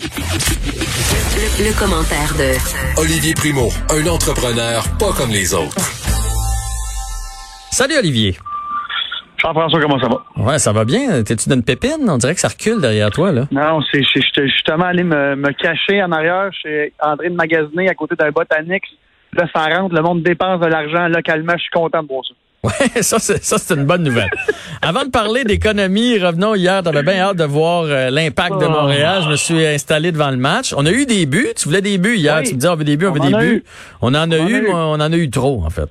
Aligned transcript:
Le, 0.00 1.64
le 1.68 1.76
commentaire 1.76 2.32
de 2.38 3.00
Olivier 3.00 3.34
Primo, 3.34 3.68
un 3.90 4.06
entrepreneur 4.06 4.84
pas 4.96 5.10
comme 5.16 5.30
les 5.30 5.52
autres. 5.52 5.74
Salut 7.72 7.96
Olivier. 7.98 8.36
Jean-François, 9.42 9.80
comment 9.80 9.98
ça 9.98 10.08
va? 10.08 10.22
Ouais, 10.36 10.58
ça 10.60 10.72
va 10.72 10.84
bien. 10.84 11.24
T'es-tu 11.24 11.48
d'une 11.48 11.64
pépine? 11.64 12.08
On 12.08 12.16
dirait 12.16 12.34
que 12.34 12.40
ça 12.40 12.46
recule 12.48 12.80
derrière 12.80 13.10
toi, 13.10 13.32
là. 13.32 13.46
Non, 13.50 13.80
c'est, 13.90 14.02
c'est- 14.12 14.20
j'étais 14.22 14.48
justement 14.48 14.84
allé 14.84 15.02
me, 15.02 15.34
me 15.34 15.50
cacher 15.52 16.00
en 16.02 16.12
arrière 16.12 16.50
chez 16.62 16.92
André 17.00 17.30
de 17.30 17.34
magasiner 17.34 17.88
à 17.88 17.94
côté 17.94 18.14
d'un 18.14 18.30
botanique. 18.30 18.84
Là, 19.32 19.46
ça 19.52 19.64
rentre, 19.66 19.94
le 19.96 20.02
monde 20.02 20.22
dépense 20.22 20.60
de 20.60 20.66
l'argent 20.66 21.08
localement. 21.08 21.54
Je 21.56 21.62
suis 21.62 21.70
content 21.70 22.02
de 22.04 22.08
voir 22.08 22.22
ça. 22.24 22.34
Ouais, 22.64 22.72
ça, 23.02 23.18
c'est, 23.18 23.42
ça, 23.44 23.56
c'est 23.58 23.74
une 23.74 23.84
bonne 23.84 24.02
nouvelle. 24.02 24.30
Avant 24.82 25.04
de 25.04 25.10
parler 25.10 25.44
d'économie, 25.44 26.18
revenons 26.18 26.54
hier. 26.54 26.82
T'avais 26.82 27.02
bien 27.02 27.18
hâte 27.20 27.36
de 27.36 27.44
voir 27.44 27.84
euh, 27.84 28.10
l'impact 28.10 28.58
de 28.60 28.66
Oh. 28.66 28.70
Montréal. 28.70 29.22
Je 29.24 29.28
me 29.30 29.36
suis 29.36 29.64
installé 29.64 30.10
devant 30.12 30.30
le 30.30 30.36
match. 30.36 30.74
On 30.76 30.84
a 30.84 30.90
eu 30.90 31.06
des 31.06 31.24
buts. 31.26 31.52
Tu 31.56 31.68
voulais 31.68 31.82
des 31.82 31.98
buts 31.98 32.16
hier. 32.16 32.38
Oui. 32.38 32.44
Tu 32.48 32.54
me 32.54 32.58
disais, 32.58 32.68
on 32.68 32.74
veut 32.76 32.84
des 32.84 32.96
buts, 32.96 33.06
on, 33.06 33.10
On 33.10 33.14
veut 33.14 33.20
des 33.20 33.36
buts. 33.36 33.54
eu. 33.56 33.64
On 34.02 34.08
en 34.08 34.30
a 34.30 34.36
On 34.38 34.48
eu, 34.48 34.62
mais 34.62 34.72
on 34.72 34.92
en 34.94 35.00
a 35.12 35.16
eu 35.16 35.30
trop, 35.30 35.62
en 35.64 35.70
fait. 35.70 35.88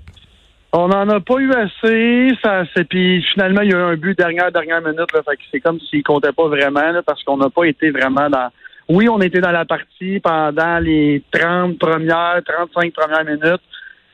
On 0.73 0.89
n'en 0.89 1.07
a 1.09 1.19
pas 1.21 1.35
eu 1.39 1.51
assez. 1.53 2.29
Ça, 2.43 2.63
c'est, 2.75 2.83
puis 2.83 3.23
finalement, 3.33 3.61
il 3.61 3.71
y 3.71 3.73
a 3.73 3.77
eu 3.77 3.81
un 3.93 3.95
but 3.95 4.17
dernière, 4.17 4.51
dernière 4.51 4.81
minute. 4.81 5.11
Là, 5.13 5.21
fait 5.27 5.37
que 5.37 5.41
c'est 5.49 5.61
comme 5.61 5.79
s'il 5.89 6.03
comptait 6.03 6.33
pas 6.33 6.47
vraiment 6.49 6.91
là, 6.91 7.01
parce 7.05 7.23
qu'on 7.23 7.37
n'a 7.37 7.49
pas 7.49 7.63
été 7.63 7.89
vraiment 7.91 8.29
dans... 8.29 8.49
Oui, 8.89 9.07
on 9.09 9.19
était 9.21 9.39
dans 9.39 9.51
la 9.51 9.65
partie 9.65 10.19
pendant 10.21 10.79
les 10.79 11.23
30 11.31 11.77
premières, 11.79 12.41
35 12.45 12.93
premières 12.93 13.25
minutes. 13.25 13.61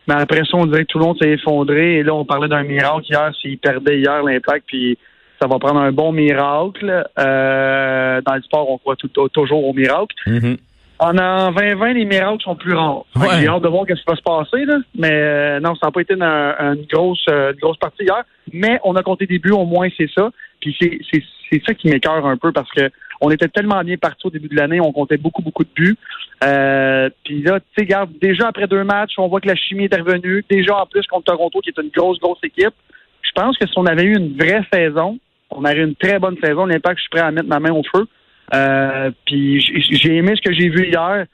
Mais 0.07 0.15
après 0.15 0.43
ça, 0.45 0.57
on 0.57 0.65
dirait 0.65 0.83
que 0.85 0.91
tout 0.91 0.99
le 0.99 1.05
monde 1.05 1.17
s'est 1.21 1.31
effondré. 1.31 1.95
Et 1.99 2.03
là, 2.03 2.13
on 2.13 2.25
parlait 2.25 2.47
d'un 2.49 2.63
miracle 2.63 3.05
hier. 3.09 3.31
S'il 3.41 3.57
perdait 3.57 3.99
hier 3.99 4.21
l'impact, 4.23 4.65
puis 4.67 4.97
ça 5.41 5.47
va 5.47 5.59
prendre 5.59 5.79
un 5.79 5.91
bon 5.91 6.11
miracle. 6.11 7.05
Euh, 7.19 8.21
dans 8.21 8.35
le 8.35 8.41
sport, 8.41 8.69
on 8.69 8.77
croit 8.77 8.95
tout- 8.95 9.09
toujours 9.29 9.65
au 9.67 9.73
miracle. 9.73 10.15
Mhm. 10.27 10.57
En, 10.99 11.17
en 11.17 11.51
2020, 11.51 11.93
les 11.93 12.05
miracles 12.05 12.43
sont 12.43 12.55
plus 12.55 12.73
rares. 12.73 13.03
Ouais. 13.15 13.27
J'ai 13.41 13.47
hâte 13.47 13.63
de 13.63 13.67
voir 13.67 13.83
ce 13.89 13.93
qui 13.93 14.03
va 14.07 14.15
se 14.15 14.21
passer. 14.21 14.65
Là. 14.65 14.75
Mais 14.97 15.11
euh, 15.11 15.59
non, 15.59 15.75
ça 15.75 15.87
n'a 15.87 15.91
pas 15.91 16.01
été 16.01 16.13
une, 16.13 16.23
une 16.23 16.85
grosse, 16.91 17.25
euh, 17.29 17.51
une 17.51 17.59
grosse 17.59 17.77
partie 17.77 18.03
hier. 18.03 18.23
Mais 18.53 18.79
on 18.83 18.95
a 18.95 19.03
compté 19.03 19.25
des 19.25 19.39
buts, 19.39 19.51
au 19.51 19.65
moins, 19.65 19.87
c'est 19.97 20.09
ça. 20.13 20.29
Puis 20.61 20.75
c'est, 20.79 20.99
c'est, 21.11 21.21
c'est 21.51 21.61
ça 21.65 21.73
qui 21.73 21.89
m'écœure 21.89 22.25
un 22.25 22.37
peu 22.37 22.51
parce 22.53 22.69
que 22.71 22.89
on 23.23 23.31
était 23.31 23.47
tellement 23.47 23.81
bien 23.83 23.95
partis 23.95 24.27
au 24.27 24.29
début 24.29 24.49
de 24.49 24.55
l'année, 24.55 24.81
on 24.81 24.91
comptait 24.91 25.15
beaucoup, 25.15 25.41
beaucoup 25.41 25.63
de 25.63 25.69
buts. 25.73 25.95
Euh, 26.43 27.09
puis 27.23 27.41
là, 27.41 27.61
tu 27.61 27.65
sais, 27.77 27.85
regarde, 27.85 28.09
déjà 28.21 28.49
après 28.49 28.67
deux 28.67 28.83
matchs, 28.83 29.13
on 29.17 29.29
voit 29.29 29.39
que 29.39 29.47
la 29.47 29.55
chimie 29.55 29.85
est 29.85 29.95
revenue. 29.95 30.43
Déjà 30.49 30.75
en 30.75 30.85
plus 30.85 31.07
contre 31.07 31.31
Toronto, 31.31 31.61
qui 31.61 31.69
est 31.69 31.81
une 31.81 31.89
grosse, 31.89 32.19
grosse 32.19 32.43
équipe. 32.43 32.73
Je 33.21 33.31
pense 33.33 33.57
que 33.57 33.65
si 33.65 33.73
on 33.77 33.85
avait 33.85 34.03
eu 34.03 34.17
une 34.17 34.35
vraie 34.35 34.63
saison, 34.73 35.19
on 35.51 35.63
aurait 35.63 35.77
eu 35.77 35.85
une 35.85 35.95
très 35.95 36.19
bonne 36.19 36.35
saison. 36.43 36.65
L'impact, 36.65 36.97
je 36.97 37.03
suis 37.03 37.09
prêt 37.09 37.21
à 37.21 37.31
mettre 37.31 37.47
ma 37.47 37.61
main 37.61 37.71
au 37.71 37.83
feu. 37.83 38.05
Euh, 38.53 39.09
puis 39.25 39.61
j'ai 39.61 40.17
aimé 40.17 40.33
ce 40.35 40.41
que 40.41 40.53
j'ai 40.53 40.67
vu 40.67 40.87
hier. 40.87 41.25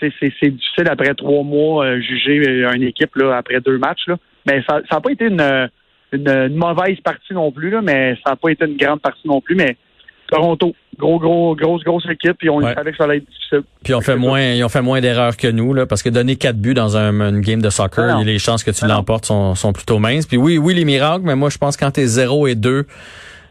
C'est 0.00 0.08
difficile 0.08 0.88
après 0.88 1.12
trois 1.14 1.44
mois 1.44 1.84
euh, 1.84 2.00
juger 2.00 2.36
une 2.74 2.82
équipe 2.82 3.10
après 3.30 3.60
deux 3.60 3.76
matchs. 3.76 4.08
Mais 4.46 4.64
ça 4.66 4.80
n'a 4.90 5.00
pas 5.02 5.12
été 5.12 5.26
une, 5.26 5.68
mauvaise 6.56 6.98
partie 7.00 7.34
non 7.34 7.52
plus, 7.52 7.78
mais 7.82 8.16
ça 8.24 8.30
n'a 8.30 8.36
pas 8.36 8.48
été 8.48 8.64
une 8.64 8.78
grande 8.78 9.02
partie 9.02 9.28
non 9.28 9.42
plus. 9.42 9.54
Mais 9.54 9.76
Toronto, 10.28 10.74
gros, 10.98 11.18
gros, 11.18 11.54
grosse, 11.56 11.82
grosse 11.84 12.06
équipe, 12.10 12.36
puis 12.38 12.50
on 12.50 12.56
Ouais. 12.58 12.74
savait 12.74 12.90
que 12.90 12.96
ça 12.96 13.04
allait 13.04 13.18
être 13.18 13.26
difficile. 13.26 13.62
Puis 13.84 13.94
on 13.94 14.00
fait 14.00 14.16
moins, 14.16 14.40
ils 14.42 14.64
ont 14.64 14.68
fait 14.68 14.82
moins 14.82 15.00
d'erreurs 15.00 15.36
que 15.36 15.46
nous, 15.48 15.72
là, 15.74 15.86
parce 15.86 16.02
que 16.02 16.08
donner 16.08 16.36
quatre 16.36 16.56
buts 16.58 16.74
dans 16.74 16.96
un, 16.96 17.12
une 17.28 17.40
game 17.40 17.62
de 17.62 17.70
soccer, 17.70 18.16
Ah 18.18 18.24
les 18.24 18.38
chances 18.38 18.64
que 18.64 18.70
tu 18.70 18.84
Ah 18.84 18.88
l'emportes 18.88 19.24
sont, 19.26 19.54
sont 19.54 19.72
plutôt 19.72 19.98
minces. 19.98 20.26
Puis 20.26 20.36
oui, 20.36 20.58
oui, 20.58 20.74
les 20.74 20.84
miracles, 20.84 21.22
mais 21.24 21.36
moi, 21.36 21.50
je 21.50 21.58
pense 21.58 21.76
que 21.76 21.84
quand 21.84 21.90
t'es 21.92 22.06
0 22.06 22.46
et 22.48 22.54
2, 22.54 22.86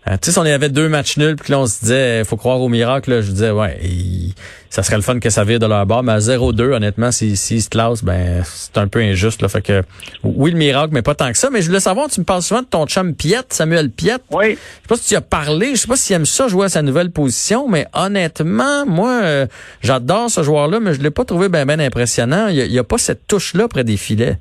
euh, 0.08 0.14
tu 0.22 0.26
sais, 0.28 0.32
si 0.34 0.40
on 0.40 0.44
avait 0.44 0.70
deux 0.70 0.88
matchs 0.90 1.18
nuls, 1.18 1.36
puis 1.36 1.52
là, 1.52 1.60
on 1.60 1.66
se 1.68 1.80
disait, 1.82 2.24
faut 2.24 2.38
croire 2.38 2.62
au 2.62 2.70
miracle, 2.70 3.10
là, 3.12 3.22
je 3.22 3.32
disais, 3.32 3.52
ouais, 3.52 3.80
il- 3.84 4.34
ça 4.70 4.84
serait 4.84 4.98
le 4.98 5.02
fun 5.02 5.20
que 5.20 5.30
ça 5.30 5.44
vire 5.46 5.58
de 5.60 5.66
leur 5.66 5.86
bord, 5.86 6.04
mais 6.04 6.12
à 6.12 6.20
0-2, 6.20 6.74
honnêtement, 6.74 7.10
s'ils 7.12 7.38
s'ils 7.38 7.64
se 7.64 7.70
classent, 7.70 8.04
ben, 8.04 8.44
c'est 8.46 8.78
un 8.78 8.88
peu 8.88 9.00
injuste, 9.00 9.42
là. 9.42 9.48
Fait 9.48 9.62
que, 9.62 9.84
oui, 10.24 10.52
le 10.52 10.58
miracle, 10.58 10.90
mais 10.92 11.02
pas 11.02 11.16
tant 11.16 11.32
que 11.32 11.38
ça. 11.38 11.50
Mais 11.50 11.62
je 11.62 11.68
voulais 11.68 11.80
savoir, 11.80 12.10
tu 12.10 12.20
me 12.20 12.26
parles 12.26 12.42
souvent 12.42 12.62
de 12.62 12.68
ton 12.68 12.86
chum 12.86 13.14
Piette, 13.16 13.54
Samuel 13.54 13.90
Piette. 13.90 14.22
Oui, 14.32 14.50
Je 14.50 14.52
sais 14.56 14.88
pas 14.90 14.96
si 14.98 15.08
tu 15.10 15.16
as 15.16 15.22
parlé, 15.22 15.76
je 15.76 15.82
sais 15.82 15.88
pas 15.88 15.96
s'il 15.96 16.16
aime 16.18 16.26
ça 16.26 16.48
jouer 16.50 16.66
à 16.66 16.70
sa 16.70 16.82
nouvelle 16.82 17.10
position, 17.12 17.70
mais 17.70 17.88
honnêtement, 17.94 18.86
moi, 18.86 19.22
euh, 19.24 19.48
j'adore 19.82 20.30
ce 20.30 20.44
joueur-là, 20.44 20.80
mais 20.82 20.94
je 20.94 21.02
l'ai 21.02 21.12
pas 21.12 21.24
trouvé 21.26 21.48
ben 21.48 21.66
ben 21.66 21.80
impressionnant. 21.80 22.48
Il 22.50 22.56
y 22.56 22.62
a, 22.62 22.66
il 22.66 22.72
y 22.74 22.80
a 22.80 22.84
pas 22.84 22.98
cette 22.98 23.28
touche-là 23.28 23.68
près 23.70 23.84
des 23.86 23.98
filets. 23.98 24.38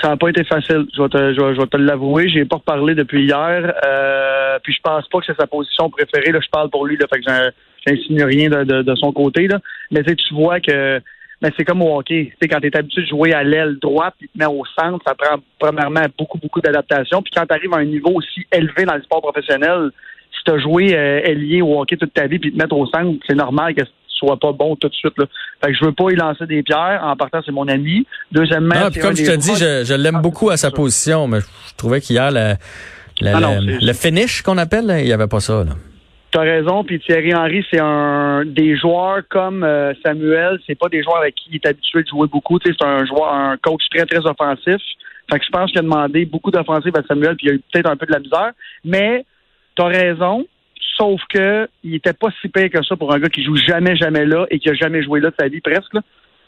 Ça 0.00 0.08
n'a 0.08 0.16
pas 0.16 0.28
été 0.30 0.44
facile. 0.44 0.86
Je 0.96 1.02
vais 1.02 1.08
te, 1.08 1.34
je 1.34 1.40
vais, 1.40 1.54
je 1.54 1.62
te 1.62 1.76
l'avouer. 1.76 2.28
J'ai 2.28 2.44
pas 2.44 2.56
reparlé 2.56 2.94
depuis 2.94 3.24
hier. 3.24 3.74
Euh, 3.86 4.58
puis 4.62 4.72
je 4.72 4.80
pense 4.82 5.06
pas 5.08 5.18
que 5.20 5.26
c'est 5.26 5.36
sa 5.40 5.46
position 5.46 5.90
préférée. 5.90 6.32
Là, 6.32 6.40
je 6.42 6.48
parle 6.48 6.70
pour 6.70 6.86
lui. 6.86 6.96
Là, 6.96 7.06
fait 7.12 7.20
que 7.20 7.24
j'in- 7.28 7.50
j'insinue 7.86 8.24
rien 8.24 8.48
de, 8.48 8.64
de, 8.64 8.82
de 8.82 8.94
son 8.96 9.12
côté. 9.12 9.48
Là. 9.48 9.58
Mais 9.90 10.02
tu 10.02 10.34
vois 10.34 10.60
que 10.60 11.00
mais 11.42 11.50
c'est 11.56 11.64
comme 11.64 11.82
au 11.82 11.98
hockey. 11.98 12.32
Sais, 12.40 12.46
quand 12.46 12.60
tu 12.60 12.68
es 12.68 12.76
habitué 12.76 13.02
de 13.02 13.06
jouer 13.08 13.32
à 13.34 13.42
l'aile 13.42 13.76
droite 13.80 14.14
puis 14.16 14.28
te 14.28 14.38
mets 14.38 14.46
au 14.46 14.62
centre, 14.78 15.00
ça 15.04 15.14
prend 15.16 15.38
premièrement 15.58 16.04
beaucoup, 16.16 16.38
beaucoup 16.38 16.60
d'adaptation. 16.60 17.20
Puis 17.20 17.32
quand 17.36 17.44
tu 17.44 17.52
arrives 17.52 17.74
à 17.74 17.78
un 17.78 17.84
niveau 17.84 18.10
aussi 18.14 18.46
élevé 18.52 18.84
dans 18.84 18.94
le 18.94 19.02
sport 19.02 19.20
professionnel, 19.22 19.90
si 20.30 20.44
tu 20.44 20.52
as 20.52 20.58
joué 20.58 20.96
euh, 20.96 21.20
ailier 21.24 21.60
au 21.60 21.80
hockey 21.80 21.96
toute 21.96 22.14
ta 22.14 22.28
vie 22.28 22.38
puis 22.38 22.52
te 22.52 22.56
mettre 22.56 22.76
au 22.76 22.86
centre, 22.86 23.18
c'est 23.26 23.34
normal 23.34 23.74
que 23.74 23.82
tu 24.22 24.26
sois 24.26 24.38
pas 24.38 24.52
bon 24.52 24.76
tout 24.76 24.88
de 24.88 24.94
suite. 24.94 25.14
Là. 25.18 25.24
Fait 25.64 25.72
que 25.72 25.78
je 25.78 25.84
veux 25.84 25.92
pas 25.92 26.10
y 26.10 26.14
lancer 26.16 26.46
des 26.46 26.62
pierres. 26.62 27.00
En 27.04 27.16
partant, 27.16 27.40
c'est 27.44 27.52
mon 27.52 27.68
ami. 27.68 28.06
Deuxièmement, 28.30 28.90
puis 28.90 29.00
un 29.00 29.02
comme 29.02 29.16
je 29.16 29.24
te 29.24 29.36
dis, 29.36 29.54
je, 29.56 29.84
je 29.84 29.94
l'aime 29.94 30.16
Ah, 30.16 30.20
beaucoup 30.22 30.50
à 30.50 30.56
sa 30.56 30.70
position, 30.70 31.26
mais 31.28 31.40
je 31.40 31.76
trouvais 31.76 32.00
qu'hier, 32.00 32.30
le, 32.30 32.54
le, 33.20 33.30
Ah 33.34 33.40
non, 33.40 33.58
le- 33.60 33.92
finish 33.92 34.42
qu'on 34.42 34.58
appelle, 34.58 34.86
là, 34.86 35.00
il 35.00 35.06
y 35.06 35.12
avait 35.12 35.26
pas 35.28 35.40
ça. 35.40 35.64
Là. 35.64 35.72
T'as 36.30 36.40
raison, 36.40 36.82
puis 36.82 36.98
Thierry 36.98 37.34
Henry, 37.34 37.62
c'est 37.70 37.78
un 37.80 38.44
des 38.46 38.74
joueurs 38.78 39.20
comme 39.28 39.64
euh, 39.64 39.92
Samuel, 40.02 40.58
c'est 40.66 40.78
pas 40.78 40.88
des 40.88 41.02
joueurs 41.02 41.18
avec 41.18 41.34
qui 41.34 41.50
il 41.50 41.56
est 41.56 41.66
habitué 41.66 42.02
de 42.02 42.08
jouer 42.08 42.26
beaucoup. 42.26 42.58
C'est 42.64 42.72
un 42.82 43.04
joueur, 43.04 43.34
un 43.34 43.56
coach 43.58 43.82
très, 43.94 44.06
très 44.06 44.24
offensif. 44.26 44.80
Fait 45.30 45.38
que 45.38 45.44
je 45.44 45.50
pense 45.50 45.70
qu'il 45.70 45.78
a 45.80 45.82
demandé 45.82 46.24
beaucoup 46.24 46.50
d'offensive 46.50 46.92
à 46.96 47.02
Samuel, 47.06 47.36
puis 47.36 47.48
il 47.48 47.50
a 47.50 47.54
eu 47.54 47.60
peut-être 47.70 47.88
un 47.90 47.96
peu 47.96 48.06
de 48.06 48.12
la 48.12 48.18
misère. 48.20 48.52
Mais 48.82 49.26
t'as 49.76 49.88
raison, 49.88 50.46
sauf 50.96 51.20
que 51.28 51.68
il 51.84 51.94
était 51.94 52.12
pas 52.12 52.28
si 52.40 52.48
pire 52.48 52.70
que 52.70 52.82
ça 52.84 52.96
pour 52.96 53.12
un 53.12 53.18
gars 53.18 53.28
qui 53.28 53.42
joue 53.44 53.56
jamais, 53.56 53.96
jamais 53.96 54.24
là 54.26 54.46
et 54.50 54.58
qui 54.58 54.68
a 54.70 54.74
jamais 54.74 55.02
joué 55.02 55.20
là 55.20 55.30
de 55.30 55.34
sa 55.38 55.48
vie 55.48 55.60
presque. 55.60 55.94
Là. 55.94 56.00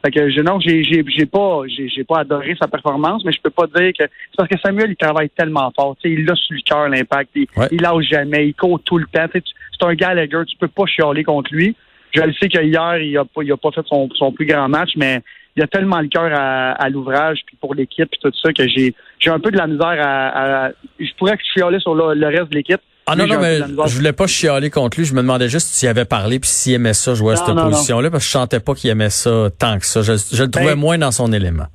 Fait 0.04 0.10
que 0.10 0.28
je, 0.30 0.40
non, 0.42 0.60
j'ai, 0.60 0.84
j'ai, 0.84 1.02
j'ai 1.08 1.24
pas, 1.24 1.62
j'ai, 1.66 1.88
j'ai 1.88 2.04
pas 2.04 2.18
adoré 2.18 2.54
sa 2.60 2.68
performance, 2.68 3.24
mais 3.24 3.32
je 3.32 3.40
peux 3.40 3.48
pas 3.50 3.66
dire 3.66 3.90
que 3.98 4.04
c'est 4.04 4.36
parce 4.36 4.48
que 4.50 4.58
Samuel 4.60 4.90
il 4.90 4.96
travaille 4.96 5.30
tellement 5.30 5.72
fort. 5.74 5.96
Tu 6.02 6.08
sais, 6.14 6.14
il 6.20 6.30
a 6.30 6.34
sur 6.34 6.54
le 6.54 6.60
cœur 6.60 6.88
l'impact, 6.90 7.30
il, 7.34 7.46
Ouais. 7.56 7.68
il 7.72 7.80
lâche 7.80 8.04
jamais, 8.10 8.46
il 8.48 8.54
court 8.54 8.80
tout 8.84 8.98
le 8.98 9.06
temps. 9.06 9.26
Tu 9.32 9.40
c'est 9.78 9.86
un 9.86 9.94
Gallagher, 9.94 10.42
tu 10.46 10.56
peux 10.58 10.68
pas 10.68 10.84
chialer 10.86 11.24
contre 11.24 11.54
lui. 11.54 11.74
Je 12.14 12.20
le 12.20 12.32
sais 12.34 12.48
qu'hier 12.48 12.98
il 12.98 13.16
a 13.18 13.24
pas, 13.24 13.42
il 13.42 13.50
a 13.50 13.56
pas 13.56 13.70
fait 13.72 13.84
son, 13.86 14.08
son 14.14 14.30
plus 14.30 14.44
grand 14.46 14.68
match, 14.68 14.90
mais 14.96 15.20
il 15.56 15.62
a 15.62 15.66
tellement 15.66 16.00
le 16.00 16.08
cœur 16.08 16.30
à, 16.34 16.72
à 16.72 16.88
l'ouvrage 16.90 17.38
puis 17.46 17.56
pour 17.58 17.74
l'équipe 17.74 18.08
puis 18.10 18.20
tout 18.22 18.30
ça 18.42 18.52
que 18.52 18.68
j'ai, 18.68 18.94
j'ai 19.18 19.30
un 19.30 19.40
peu 19.40 19.50
de 19.50 19.56
la 19.56 19.66
misère 19.66 19.96
à, 20.00 20.66
à- 20.66 20.70
je 21.00 21.10
pourrais 21.16 21.38
chialer 21.54 21.80
sur 21.80 21.94
le, 21.94 22.12
le 22.14 22.26
reste 22.26 22.50
de 22.50 22.56
l'équipe. 22.56 22.80
Ah 23.06 23.16
non, 23.16 23.26
non, 23.26 23.38
mais 23.38 23.58
je 23.58 23.96
voulais 23.96 24.12
pas 24.12 24.26
chialer 24.26 24.70
contre 24.70 24.98
lui. 24.98 25.04
Je 25.04 25.14
me 25.14 25.20
demandais 25.20 25.48
juste 25.48 25.68
s'il 25.68 25.88
avait 25.88 26.06
parlé 26.06 26.38
puis 26.38 26.48
s'il 26.48 26.72
aimait 26.72 26.94
ça 26.94 27.14
jouer 27.14 27.34
à 27.34 27.36
cette 27.36 27.54
position-là, 27.54 28.10
parce 28.10 28.24
que 28.24 28.28
je 28.28 28.32
sentais 28.32 28.60
pas 28.60 28.74
qu'il 28.74 28.90
aimait 28.90 29.10
ça 29.10 29.48
tant 29.58 29.78
que 29.78 29.84
ça. 29.84 30.02
Je, 30.02 30.12
je 30.32 30.42
le 30.42 30.50
trouvais 30.50 30.70
Ben, 30.74 30.78
moins 30.78 30.98
dans 30.98 31.10
son 31.10 31.32
élément. 31.32 31.66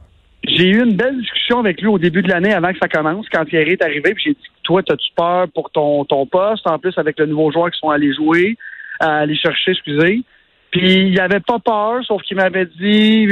J'ai 0.43 0.69
eu 0.69 0.83
une 0.83 0.95
belle 0.95 1.19
discussion 1.19 1.59
avec 1.59 1.81
lui 1.81 1.87
au 1.87 1.99
début 1.99 2.21
de 2.21 2.29
l'année 2.29 2.53
avant 2.53 2.71
que 2.71 2.79
ça 2.81 2.87
commence, 2.87 3.27
quand 3.31 3.45
Thierry 3.45 3.71
est 3.71 3.83
arrivé, 3.83 4.13
puis 4.13 4.23
j'ai 4.25 4.31
dit 4.31 4.39
Toi, 4.63 4.81
as-tu 4.89 5.11
peur 5.15 5.47
pour 5.53 5.69
ton, 5.69 6.05
ton 6.05 6.25
poste, 6.25 6.65
en 6.65 6.79
plus 6.79 6.97
avec 6.97 7.19
le 7.19 7.25
nouveau 7.27 7.51
joueur 7.51 7.69
qui 7.71 7.79
sont 7.79 7.89
allés 7.89 8.13
jouer, 8.13 8.57
euh, 9.03 9.05
aller 9.05 9.35
chercher, 9.35 9.71
excusez. 9.71 10.21
Puis 10.71 11.09
il 11.09 11.19
avait 11.19 11.39
pas 11.39 11.59
peur, 11.59 12.03
sauf 12.05 12.21
qu'il 12.21 12.37
m'avait 12.37 12.65
dit 12.65 13.27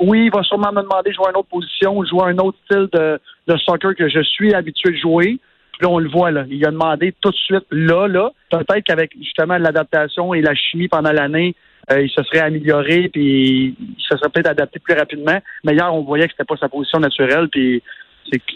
oui, 0.00 0.24
il 0.24 0.30
va 0.32 0.42
sûrement 0.42 0.72
me 0.72 0.82
demander 0.82 1.10
de 1.10 1.14
jouer 1.14 1.26
à 1.28 1.30
une 1.30 1.36
autre 1.36 1.48
position 1.48 1.96
ou 1.96 2.04
jouer 2.04 2.22
à 2.22 2.26
un 2.26 2.38
autre 2.38 2.58
style 2.64 2.88
de, 2.92 3.20
de 3.46 3.56
soccer 3.58 3.94
que 3.94 4.08
je 4.08 4.20
suis 4.22 4.52
habitué 4.54 4.90
de 4.90 4.96
jouer. 4.96 5.38
Puis 5.80 5.86
là, 5.88 5.94
on 5.94 5.98
le 5.98 6.10
voit, 6.10 6.30
là. 6.30 6.44
Il 6.50 6.62
a 6.66 6.70
demandé 6.70 7.14
tout 7.22 7.30
de 7.30 7.36
suite, 7.36 7.64
là, 7.70 8.06
là. 8.06 8.30
Peut-être 8.50 8.84
qu'avec 8.84 9.12
justement 9.18 9.56
l'adaptation 9.56 10.34
et 10.34 10.42
la 10.42 10.54
chimie 10.54 10.88
pendant 10.88 11.10
l'année, 11.10 11.54
euh, 11.90 12.02
il 12.02 12.10
se 12.10 12.22
serait 12.24 12.40
amélioré, 12.40 13.08
puis 13.10 13.74
il 13.78 13.96
se 13.98 14.14
serait 14.18 14.28
peut-être 14.28 14.50
adapté 14.50 14.78
plus 14.78 14.94
rapidement. 14.94 15.40
Mais 15.64 15.72
hier, 15.72 15.92
on 15.94 16.02
voyait 16.02 16.26
que 16.26 16.32
c'était 16.32 16.44
pas 16.44 16.58
sa 16.58 16.68
position 16.68 17.00
naturelle, 17.00 17.48
puis 17.48 17.82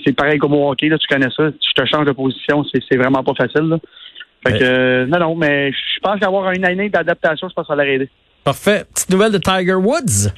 c'est, 0.04 0.12
pareil 0.12 0.38
comme 0.38 0.52
au 0.52 0.70
hockey, 0.70 0.88
là, 0.88 0.98
tu 0.98 1.06
connais 1.06 1.30
ça. 1.34 1.50
Tu 1.50 1.72
te 1.74 1.86
changes 1.86 2.04
de 2.04 2.12
position, 2.12 2.62
c'est, 2.64 2.96
vraiment 2.98 3.24
pas 3.24 3.32
facile. 3.34 3.70
Là. 3.70 3.78
Fait 4.46 4.58
que, 4.58 4.62
euh, 4.62 5.06
non, 5.06 5.18
non, 5.18 5.34
mais 5.34 5.72
je 5.72 6.00
pense 6.02 6.20
qu'avoir 6.20 6.52
une 6.52 6.66
année 6.66 6.90
d'adaptation, 6.90 7.48
je 7.48 7.54
pense 7.54 7.66
que 7.66 7.72
ça 7.72 7.74
l'aurait 7.74 7.94
aidé. 7.94 8.10
Parfait. 8.44 8.84
Petite 8.92 9.08
nouvelle 9.08 9.32
de 9.32 9.38
Tiger 9.38 9.76
Woods? 9.76 10.28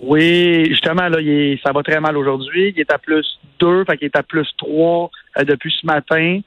Oui, 0.00 0.66
justement, 0.68 1.08
là, 1.08 1.20
il 1.22 1.28
est- 1.28 1.62
ça 1.64 1.72
va 1.72 1.82
très 1.82 1.98
mal 1.98 2.18
aujourd'hui. 2.18 2.74
Il 2.76 2.80
est 2.80 2.92
à 2.92 2.98
plus 2.98 3.26
2, 3.58 3.84
fait 3.86 3.96
qu'il 3.96 4.04
est 4.04 4.16
à 4.16 4.22
plus 4.22 4.46
3 4.58 5.06
euh, 5.06 5.08
depuis 5.44 5.74
ce 5.80 5.86
matin. 5.86 6.40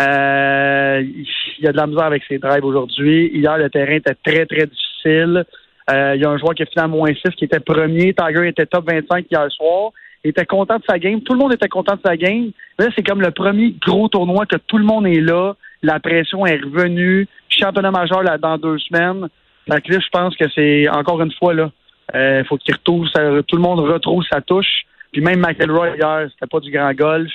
Euh, 0.00 1.02
il 1.02 1.64
y 1.64 1.68
a 1.68 1.72
de 1.72 1.76
la 1.76 1.86
misère 1.86 2.04
avec 2.04 2.24
ses 2.28 2.38
drives 2.38 2.64
aujourd'hui. 2.64 3.30
Hier, 3.32 3.56
le 3.58 3.70
terrain 3.70 3.94
était 3.94 4.14
très, 4.14 4.46
très 4.46 4.66
difficile. 4.66 5.44
Euh, 5.90 6.12
il 6.16 6.22
y 6.22 6.24
a 6.24 6.30
un 6.30 6.38
joueur 6.38 6.54
qui 6.54 6.64
fini 6.64 6.82
à 6.82 6.88
moins 6.88 7.12
6 7.14 7.34
qui 7.36 7.44
était 7.44 7.60
premier. 7.60 8.14
Tiger 8.14 8.48
était 8.48 8.66
top 8.66 8.90
25 8.90 9.26
hier 9.30 9.46
soir. 9.52 9.92
Il 10.24 10.30
était 10.30 10.46
content 10.46 10.78
de 10.78 10.84
sa 10.88 10.98
game. 10.98 11.20
Tout 11.20 11.34
le 11.34 11.38
monde 11.38 11.52
était 11.52 11.68
content 11.68 11.94
de 11.94 12.00
sa 12.04 12.16
game. 12.16 12.50
Là, 12.78 12.86
c'est 12.96 13.06
comme 13.06 13.20
le 13.20 13.30
premier 13.30 13.74
gros 13.80 14.08
tournoi 14.08 14.46
que 14.46 14.56
tout 14.56 14.78
le 14.78 14.84
monde 14.84 15.06
est 15.06 15.20
là. 15.20 15.54
La 15.82 16.00
pression 16.00 16.46
est 16.46 16.56
revenue. 16.56 17.28
Championnat 17.50 17.90
majeur 17.90 18.22
là, 18.22 18.38
dans 18.38 18.56
deux 18.56 18.78
semaines. 18.78 19.28
Fait 19.70 19.88
là, 19.88 19.98
je 20.00 20.08
pense 20.10 20.34
que 20.36 20.46
c'est 20.54 20.88
encore 20.88 21.22
une 21.22 21.32
fois 21.32 21.54
là. 21.54 21.70
Il 22.14 22.44
faut 22.46 22.56
qu'il 22.56 22.74
retrouve 22.74 23.06
tout 23.46 23.56
le 23.56 23.62
monde 23.62 23.80
retrouve 23.80 24.24
sa 24.30 24.40
touche. 24.40 24.84
Puis 25.12 25.22
même 25.22 25.40
McElroy 25.40 25.96
hier, 25.96 26.28
c'était 26.32 26.50
pas 26.50 26.60
du 26.60 26.70
grand 26.70 26.92
golf. 26.92 27.30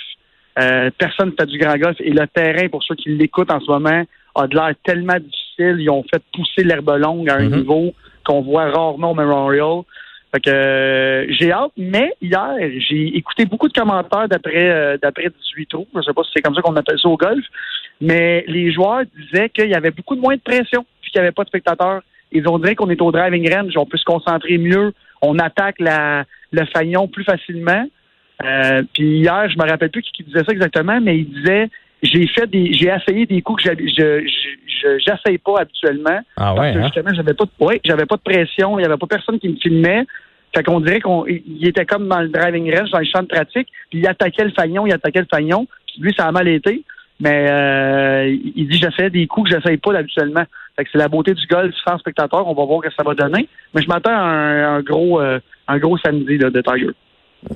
Euh, 0.60 0.90
personne 0.98 1.30
ne 1.30 1.34
fait 1.40 1.46
du 1.46 1.58
grand 1.58 1.78
golf. 1.78 1.98
Et 2.00 2.12
le 2.12 2.26
terrain, 2.28 2.68
pour 2.70 2.84
ceux 2.84 2.96
qui 2.96 3.10
l'écoutent 3.10 3.52
en 3.52 3.60
ce 3.60 3.70
moment, 3.70 4.04
a 4.36 4.48
de 4.48 4.56
l'air 4.56 4.72
tellement 4.84 5.18
difficile. 5.20 5.78
Ils 5.80 5.90
ont 5.90 6.04
fait 6.04 6.22
pousser 6.34 6.64
l'herbe 6.64 6.90
longue 6.98 7.30
à 7.30 7.36
un 7.36 7.50
Mhm. 7.50 7.56
niveau 7.58 7.94
qu'on 8.26 8.42
voit 8.42 8.70
rarement 8.72 9.12
au 9.12 9.16
Memorial. 9.16 9.82
Fait 10.32 10.42
que 10.42 10.50
euh, 10.52 11.26
j'ai 11.32 11.52
hâte, 11.52 11.72
mais 11.78 12.14
hier, 12.22 12.54
j'ai 12.88 13.18
écouté 13.18 13.46
beaucoup 13.46 13.68
de 13.68 13.74
commentaires 13.74 14.28
d'après 14.28 14.70
euh, 14.70 14.98
d'après 15.02 15.30
18 15.30 15.66
trous. 15.68 15.88
Je 15.96 16.02
sais 16.02 16.14
pas 16.14 16.24
si 16.24 16.32
c'est 16.36 16.42
comme 16.42 16.54
ça 16.54 16.62
qu'on 16.62 16.76
appelle 16.76 17.00
ça 17.00 17.08
au 17.10 17.18
golf. 17.18 17.44
Mais 18.02 18.44
les 18.48 18.72
joueurs 18.72 19.02
disaient 19.18 19.50
qu'il 19.50 19.70
y 19.70 19.74
avait 19.76 19.92
beaucoup 19.92 20.16
de 20.16 20.22
moins 20.22 20.36
de 20.36 20.42
pression, 20.42 20.86
puis 21.02 21.12
qu'il 21.12 21.20
n'y 21.20 21.26
avait 21.28 21.34
pas 21.34 21.44
de 21.44 21.50
spectateurs. 21.50 22.02
Ils 22.32 22.48
ont 22.48 22.60
dit 22.60 22.76
qu'on 22.76 22.90
est 22.92 23.02
au 23.02 23.12
driving 23.12 23.52
range, 23.54 23.74
on 23.76 23.88
peut 23.88 23.98
se 23.98 24.06
concentrer 24.06 24.58
mieux, 24.60 24.94
on 25.24 25.40
attaque 25.40 25.80
la, 25.80 26.26
le 26.52 26.66
faillon 26.66 27.08
plus 27.08 27.24
facilement. 27.24 27.86
Euh, 28.46 28.84
puis 28.94 29.20
hier, 29.20 29.50
je 29.50 29.58
me 29.58 29.70
rappelle 29.70 29.90
plus 29.90 30.02
qui, 30.02 30.12
qui 30.12 30.24
disait 30.24 30.44
ça 30.46 30.52
exactement, 30.54 31.00
mais 31.02 31.18
il 31.20 31.30
disait 31.30 31.70
j'ai 32.02 32.26
fait 32.28 32.48
des 32.50 32.72
j'ai 32.74 32.88
essayé 32.88 33.26
des 33.26 33.42
coups 33.42 33.62
que 33.64 33.70
je 33.70 33.76
je- 33.88 34.28
je- 34.28 35.00
j'essaye 35.00 35.38
pas 35.38 35.60
habituellement. 35.60 36.20
Ah 36.38 36.54
Parce 36.56 36.60
ouais, 36.60 36.74
que 36.74 36.78
hein? 36.80 36.84
justement, 36.84 37.14
j'avais 37.14 37.34
pas 37.34 37.44
de 37.46 37.66
ouais, 37.66 37.82
j'avais 37.84 38.06
pas 38.06 38.16
de 38.16 38.22
pression, 38.22 38.80
il 38.80 38.84
y 38.84 38.86
avait 38.86 38.96
pas 38.98 39.08
personne 39.08 39.40
qui 39.40 39.50
me 39.50 39.58
filmait. 39.58 40.06
Fait 40.56 40.64
qu'on 40.64 40.80
dirait 40.80 41.02
qu'on 41.02 41.26
il 41.28 41.68
était 41.68 41.86
comme 41.86 42.08
dans 42.08 42.22
le 42.22 42.30
driving 42.30 42.74
range, 42.76 42.90
dans 42.92 43.00
le 43.00 43.06
champ 43.06 43.22
de 43.22 43.28
pratique, 43.28 43.68
puis 43.90 44.00
il 44.00 44.08
attaquait 44.08 44.46
le 44.46 44.52
fagnon, 44.52 44.88
il 44.88 44.94
attaquait 44.94 45.20
le 45.20 45.28
fagnon, 45.30 45.68
puis 45.88 46.02
lui 46.02 46.14
ça 46.18 46.26
a 46.28 46.32
mal 46.32 46.48
été. 46.48 46.84
Mais 47.20 47.48
euh, 47.52 48.28
il 48.30 48.54
il 48.56 48.68
dit 48.70 48.78
j'essaie 48.78 49.10
des 49.10 49.28
coups 49.28 49.50
que 49.50 49.56
j'essaye 49.58 49.76
pas 49.78 49.94
habituellement. 49.98 50.44
Fait 50.78 50.86
que 50.86 50.90
c'est 50.94 50.98
la 50.98 51.10
beauté 51.10 51.34
du 51.34 51.46
golf 51.48 51.76
sans 51.86 51.98
spectateur, 51.98 52.48
on 52.48 52.54
va 52.54 52.64
voir 52.64 52.80
ce 52.84 52.88
que 52.88 52.94
ça 52.96 53.04
va 53.04 53.14
donner. 53.14 53.50
Mais 53.76 53.82
je 53.82 53.88
m'attends 53.90 54.12
à 54.16 54.22
un, 54.22 54.76
un 54.78 54.82
gros 54.82 55.20
euh, 55.20 55.40
un 55.68 55.78
gros 55.78 55.98
samedi 55.98 56.38
là, 56.38 56.50
de 56.50 56.62
Tiger. 56.62 56.92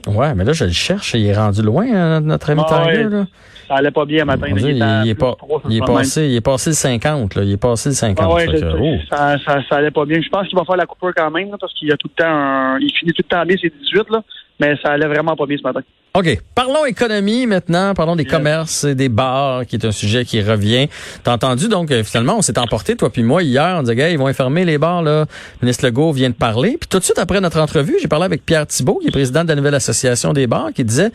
Ouais, 0.08 0.34
mais 0.34 0.44
là, 0.44 0.54
je 0.54 0.66
le 0.66 0.72
cherche. 0.72 1.14
Il 1.14 1.26
est 1.26 1.36
rendu 1.36 1.62
loin, 1.62 1.86
hein, 1.94 2.22
notre 2.22 2.50
ami 2.50 2.62
Ah 2.68 2.84
Tiger. 2.86 3.04
ouais. 3.06 3.10
Là. 3.10 3.26
Ça 3.68 3.76
allait 3.76 3.92
pas 3.92 4.06
bien 4.06 4.26
matin. 4.26 4.48
Là, 4.48 5.02
il, 5.06 5.10
est 5.10 5.16
pas, 5.16 5.36
il, 5.70 5.78
est 5.78 5.86
passé, 5.86 6.28
il 6.28 6.36
est 6.36 6.42
passé 6.42 6.70
le 6.72 6.76
50. 6.76 7.36
Là. 7.36 7.44
Il 7.44 7.52
est 7.54 7.58
passé 7.58 7.90
le 7.90 7.96
50. 7.96 8.26
Ah 8.30 8.34
ouais, 8.34 8.46
que, 8.48 8.78
oh. 8.80 8.98
ça, 9.10 9.38
ça, 9.46 9.60
ça 9.70 9.76
allait 9.78 9.92
pas 9.92 10.06
bien. 10.06 10.20
Je 10.22 10.30
pense 10.30 10.48
qu'il 10.48 10.58
va 10.58 10.66
faire 10.66 10.76
la 10.76 10.86
coupure 10.86 11.12
quand 11.16 11.32
même, 11.32 11.50
là, 11.50 11.58
parce 11.60 11.74
qu'il 11.74 11.92
a 11.92 11.98
tout 11.98 12.10
le 12.16 12.24
temps 12.24 12.30
un- 12.30 12.78
il 12.80 12.92
finit 12.92 13.14
tout 13.14 13.24
le 13.24 13.36
temps 13.36 13.46
bien, 13.46 13.56
c'est 13.62 13.74
18, 13.82 14.10
là, 14.10 14.22
mais 14.60 14.76
ça 14.84 14.92
allait 14.92 15.08
vraiment 15.08 15.36
pas 15.36 15.46
bien 15.46 15.58
ce 15.58 15.64
matin. 15.64 15.82
OK. 16.16 16.40
Parlons 16.54 16.86
économie 16.86 17.48
maintenant. 17.48 17.96
Parlons 17.96 18.16
des 18.16 18.22
Yes. 18.24 18.32
commerces 18.32 18.84
et 18.84 18.94
des 18.94 19.10
bars, 19.10 19.66
qui 19.66 19.78
est 19.78 19.86
un 19.86 19.92
sujet 19.92 20.26
qui 20.26 20.44
revient. 20.44 20.88
T'as 21.24 21.34
entendu, 21.34 21.68
donc, 21.68 21.90
euh, 21.90 22.04
finalement, 22.04 22.38
on 22.38 22.44
s'est 22.44 22.60
emporté, 22.60 22.96
toi 22.96 23.10
puis 23.10 23.24
moi, 23.24 23.42
hier. 23.42 23.78
On 23.80 23.82
disait, 23.82 23.96
gars, 23.96 24.10
ils 24.10 24.18
vont 24.20 24.32
fermer 24.32 24.64
les 24.64 24.78
bars, 24.78 25.02
là. 25.02 25.22
Le 25.62 25.66
ministre 25.66 25.86
Legault 25.86 26.12
vient 26.12 26.30
de 26.30 26.36
parler. 26.36 26.78
Puis 26.80 26.88
tout 26.88 27.00
de 27.00 27.04
suite 27.04 27.18
après 27.18 27.42
notre 27.42 27.60
entrevue, 27.60 27.98
j'ai 28.00 28.08
parlé 28.08 28.26
avec 28.26 28.46
Pierre 28.46 28.68
Thibault, 28.68 29.00
qui 29.02 29.08
est 29.08 29.12
président 29.12 29.44
de 29.44 29.50
la 29.50 29.56
nouvelle 29.56 29.74
association 29.74 30.34
des 30.34 30.46
bars, 30.46 30.70
qui 30.76 30.84
disait, 30.84 31.10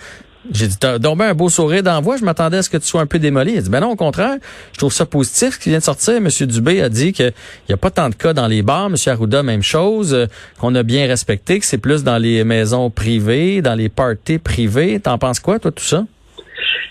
j'ai 0.53 0.67
dit, 0.67 0.79
t'as 0.79 0.99
bien 0.99 1.21
un 1.21 1.35
beau 1.35 1.49
sourire 1.49 1.83
d'envoi. 1.83 2.17
Je 2.17 2.25
m'attendais 2.25 2.59
à 2.59 2.63
ce 2.63 2.71
que 2.71 2.77
tu 2.77 2.87
sois 2.87 3.01
un 3.01 3.07
peu 3.07 3.19
démoli. 3.19 3.53
Il 3.53 3.59
a 3.59 3.63
dit, 3.63 3.71
ben 3.71 3.81
non, 3.81 3.91
au 3.91 3.97
contraire, 3.97 4.37
je 4.73 4.79
trouve 4.79 4.93
ça 4.93 5.07
positif. 5.07 5.55
Ce 5.55 5.59
qui 5.59 5.69
vient 5.69 5.79
de 5.79 5.85
sortir, 5.85 6.15
M. 6.15 6.29
Dubé 6.47 6.83
a 6.83 6.89
dit 6.89 7.13
qu'il 7.13 7.33
n'y 7.69 7.75
a 7.75 7.77
pas 7.77 7.91
tant 7.91 8.09
de 8.09 8.15
cas 8.15 8.33
dans 8.33 8.47
les 8.47 8.63
bars. 8.63 8.87
M. 8.87 8.95
Arruda, 9.07 9.43
même 9.43 9.63
chose, 9.63 10.15
euh, 10.15 10.27
qu'on 10.61 10.75
a 10.75 10.83
bien 10.83 11.07
respecté, 11.07 11.59
que 11.59 11.65
c'est 11.65 11.79
plus 11.79 12.05
dans 12.05 12.19
les 12.19 12.45
maisons 12.45 12.91
privées, 12.91 13.63
dans 13.63 13.75
les 13.75 13.89
parties 13.89 14.39
privées. 14.39 15.01
T'en 15.01 15.19
penses 15.19 15.41
quoi, 15.41 15.59
toi, 15.59 15.71
tout 15.71 15.85
ça? 15.85 16.05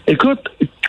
Écoute, 0.07 0.39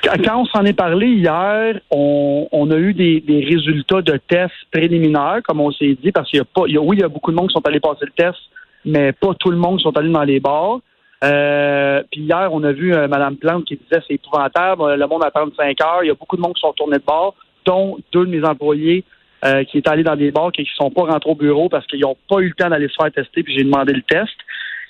quand 0.05 0.41
on 0.41 0.45
s'en 0.47 0.65
est 0.65 0.75
parlé 0.75 1.07
hier, 1.09 1.81
on, 1.91 2.49
on 2.53 2.71
a 2.71 2.77
eu 2.77 2.95
des, 2.95 3.21
des 3.21 3.45
résultats 3.45 4.03
de 4.03 4.19
tests 4.29 4.53
préliminaires, 4.71 5.41
comme 5.47 5.61
on 5.61 5.73
s'est 5.73 5.97
dit, 6.03 6.13
parce 6.13 6.31
qu'il 6.31 6.39
y 6.39 6.41
a 6.41 6.45
pas, 6.45 6.63
y 6.67 6.77
a, 6.77 6.81
oui, 6.81 6.97
il 6.97 7.01
y 7.01 7.05
a 7.05 7.09
beaucoup 7.09 7.31
de 7.31 7.37
monde 7.37 7.49
qui 7.49 7.55
sont 7.55 7.67
allés 7.67 7.81
passer 7.81 8.05
le 8.05 8.13
test, 8.17 8.39
mais 8.85 9.13
pas 9.13 9.35
tout 9.39 9.51
le 9.51 9.57
monde 9.57 9.79
qui 9.79 9.83
sont 9.83 9.97
allés 9.97 10.13
dans 10.13 10.23
les 10.23 10.39
bars. 10.39 10.79
Euh, 11.25 12.03
puis 12.11 12.23
hier, 12.23 12.49
on 12.53 12.63
a 12.63 12.73
vu 12.73 12.95
euh, 12.95 13.09
Mme 13.09 13.37
Plante 13.37 13.65
qui 13.65 13.77
disait 13.77 14.03
c'est 14.07 14.15
épouvantable, 14.15 14.83
euh, 14.83 14.97
le 14.97 15.07
monde 15.07 15.25
attend 15.25 15.49
5 15.57 15.81
heures, 15.83 16.05
il 16.05 16.09
y 16.09 16.11
a 16.11 16.15
beaucoup 16.15 16.37
de 16.37 16.43
monde 16.43 16.55
qui 16.55 16.61
sont 16.61 16.73
tournés 16.73 16.99
de 16.99 17.05
bar, 17.05 17.35
dont 17.65 17.99
deux 18.13 18.25
de 18.25 18.31
mes 18.31 18.45
employés 18.45 19.05
euh, 19.45 19.65
qui 19.65 19.79
est 19.79 19.89
allé 19.89 20.05
dans 20.05 20.17
des 20.17 20.31
bars 20.31 20.51
et 20.57 20.65
qui 20.65 20.71
sont 20.77 20.91
pas 20.91 21.03
rentrés 21.03 21.31
au 21.31 21.35
bureau 21.35 21.69
parce 21.69 21.87
qu'ils 21.87 22.01
n'ont 22.01 22.17
pas 22.29 22.39
eu 22.39 22.49
le 22.49 22.55
temps 22.55 22.71
d'aller 22.71 22.89
se 22.89 22.95
faire 23.01 23.13
tester, 23.13 23.43
puis 23.43 23.55
j'ai 23.57 23.65
demandé 23.65 23.93
le 23.93 24.03
test. 24.03 24.35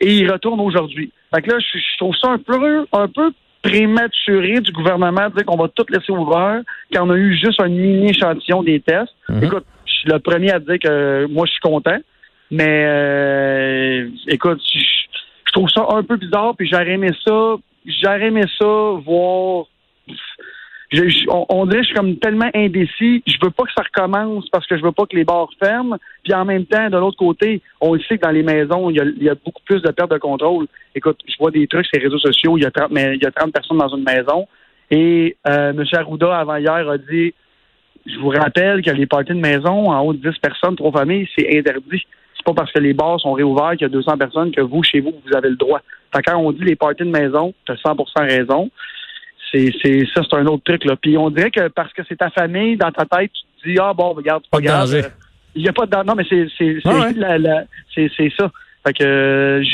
Et 0.00 0.18
ils 0.18 0.30
retournent 0.30 0.60
aujourd'hui. 0.60 1.12
Fait 1.34 1.42
que 1.42 1.50
là, 1.50 1.58
je, 1.58 1.78
je 1.78 1.96
trouve 1.98 2.14
ça 2.16 2.28
un 2.28 2.38
peu, 2.38 2.86
un 2.92 3.08
peu 3.08 3.32
prématuré 3.62 4.60
du 4.60 4.72
gouvernement 4.72 5.28
de 5.28 5.34
dire 5.34 5.44
qu'on 5.44 5.56
va 5.56 5.68
tout 5.68 5.84
laisser 5.88 6.12
ouvert 6.12 6.62
quand 6.92 7.06
on 7.06 7.10
a 7.10 7.16
eu 7.16 7.36
juste 7.36 7.60
un 7.60 7.68
mini 7.68 8.10
échantillon 8.10 8.62
des 8.62 8.80
tests. 8.80 9.12
Mhm. 9.28 9.44
Écoute, 9.44 9.64
je 9.86 9.92
suis 9.92 10.08
le 10.08 10.18
premier 10.20 10.52
à 10.52 10.60
dire 10.60 10.78
que 10.78 11.26
moi, 11.26 11.46
je 11.46 11.52
suis 11.52 11.60
content. 11.60 11.98
Mais 12.50 12.84
euh, 12.86 14.08
écoute, 14.28 14.60
je, 14.72 14.78
je 14.78 14.97
trouve 15.58 15.70
ça 15.70 15.86
un 15.96 16.02
peu 16.04 16.16
bizarre, 16.16 16.54
puis 16.56 16.68
j'aurais 16.68 16.92
aimé 16.92 17.10
ça. 17.26 17.56
J'aurais 17.84 18.26
aimé 18.26 18.42
ça 18.58 18.66
voir. 19.04 19.64
On, 21.28 21.46
on 21.50 21.66
dirait 21.66 21.80
que 21.80 21.82
je 21.82 21.88
suis 21.88 21.94
comme 21.96 22.16
tellement 22.16 22.48
indécis. 22.54 23.22
Je 23.26 23.36
veux 23.42 23.50
pas 23.50 23.64
que 23.64 23.72
ça 23.76 23.82
recommence 23.82 24.48
parce 24.50 24.66
que 24.66 24.78
je 24.78 24.82
veux 24.82 24.92
pas 24.92 25.04
que 25.06 25.16
les 25.16 25.24
bars 25.24 25.48
ferment. 25.62 25.98
Puis 26.22 26.32
en 26.32 26.44
même 26.44 26.64
temps, 26.64 26.88
de 26.88 26.96
l'autre 26.96 27.18
côté, 27.18 27.60
on 27.80 27.94
le 27.94 28.00
sait 28.00 28.18
que 28.18 28.22
dans 28.22 28.30
les 28.30 28.42
maisons, 28.42 28.88
il 28.88 29.22
y 29.22 29.28
a, 29.28 29.34
beaucoup 29.34 29.62
plus 29.64 29.82
de 29.82 29.90
perte 29.90 30.10
de 30.10 30.18
contrôle. 30.18 30.66
Écoute, 30.94 31.18
je 31.26 31.34
vois 31.38 31.50
des 31.50 31.66
trucs 31.66 31.86
sur 31.86 31.98
les 31.98 32.04
réseaux 32.04 32.18
sociaux. 32.18 32.56
Il 32.56 32.62
y 32.62 32.66
a 32.66 32.70
30, 32.70 32.90
mais 32.90 33.16
il 33.16 33.22
y 33.22 33.26
a 33.26 33.30
30 33.30 33.52
personnes 33.52 33.78
dans 33.78 33.94
une 33.94 34.04
maison. 34.04 34.46
Et 34.90 35.36
euh, 35.46 35.70
M. 35.70 35.84
Arruda, 35.92 36.38
avant 36.38 36.56
hier, 36.56 36.88
a 36.88 36.98
dit 36.98 37.34
Je 38.06 38.18
vous 38.20 38.30
rappelle 38.30 38.80
que 38.82 38.90
les 38.90 39.06
parties 39.06 39.34
de 39.34 39.40
maison, 39.40 39.90
en 39.90 40.00
haut 40.00 40.14
de 40.14 40.30
10 40.30 40.38
personnes, 40.38 40.76
trois 40.76 40.92
familles, 40.92 41.28
c'est 41.36 41.58
interdit. 41.58 42.06
C'est 42.38 42.44
pas 42.44 42.54
parce 42.54 42.72
que 42.72 42.78
les 42.78 42.94
bars 42.94 43.20
sont 43.20 43.32
réouverts 43.32 43.72
qu'il 43.72 43.82
y 43.82 43.84
a 43.84 43.88
200 43.88 44.16
personnes 44.16 44.50
que 44.52 44.60
vous, 44.62 44.82
chez 44.82 45.00
vous, 45.00 45.12
vous 45.26 45.36
avez 45.36 45.50
le 45.50 45.56
droit. 45.56 45.80
Fait 46.14 46.22
quand 46.22 46.38
on 46.38 46.52
dit 46.52 46.62
les 46.64 46.76
parties 46.76 47.04
de 47.04 47.10
maison, 47.10 47.52
tu 47.66 47.72
as 47.72 47.76
100 47.76 47.94
raison. 48.20 48.70
C'est, 49.52 49.72
c'est, 49.82 50.04
ça, 50.14 50.22
c'est 50.28 50.36
un 50.36 50.46
autre 50.46 50.62
truc, 50.64 50.84
là. 50.84 50.94
Puis 50.96 51.16
on 51.16 51.30
dirait 51.30 51.50
que 51.50 51.68
parce 51.68 51.92
que 51.92 52.02
c'est 52.08 52.16
ta 52.16 52.30
famille, 52.30 52.76
dans 52.76 52.90
ta 52.92 53.04
tête, 53.06 53.30
tu 53.32 53.62
te 53.62 53.68
dis, 53.70 53.78
ah 53.80 53.92
bon, 53.94 54.12
regarde, 54.12 54.42
c'est 54.44 54.50
Pas 54.50 54.58
pas 54.58 54.62
grave. 54.62 54.94
Euh, 54.94 55.02
Il 55.54 55.62
n'y 55.62 55.68
a 55.68 55.72
pas 55.72 55.86
de. 55.86 55.96
Non, 56.06 56.14
mais 56.14 56.24
c'est, 56.28 56.46
c'est, 56.56 56.78
c'est, 56.82 56.88
Ah 56.88 57.00
ouais. 57.00 57.12
la- 57.14 57.38
la- 57.38 57.64
c'est, 57.94 58.10
c'est 58.16 58.30
ça. 58.38 58.50
Fait 58.86 58.92
que, 58.92 59.04
euh, 59.04 59.64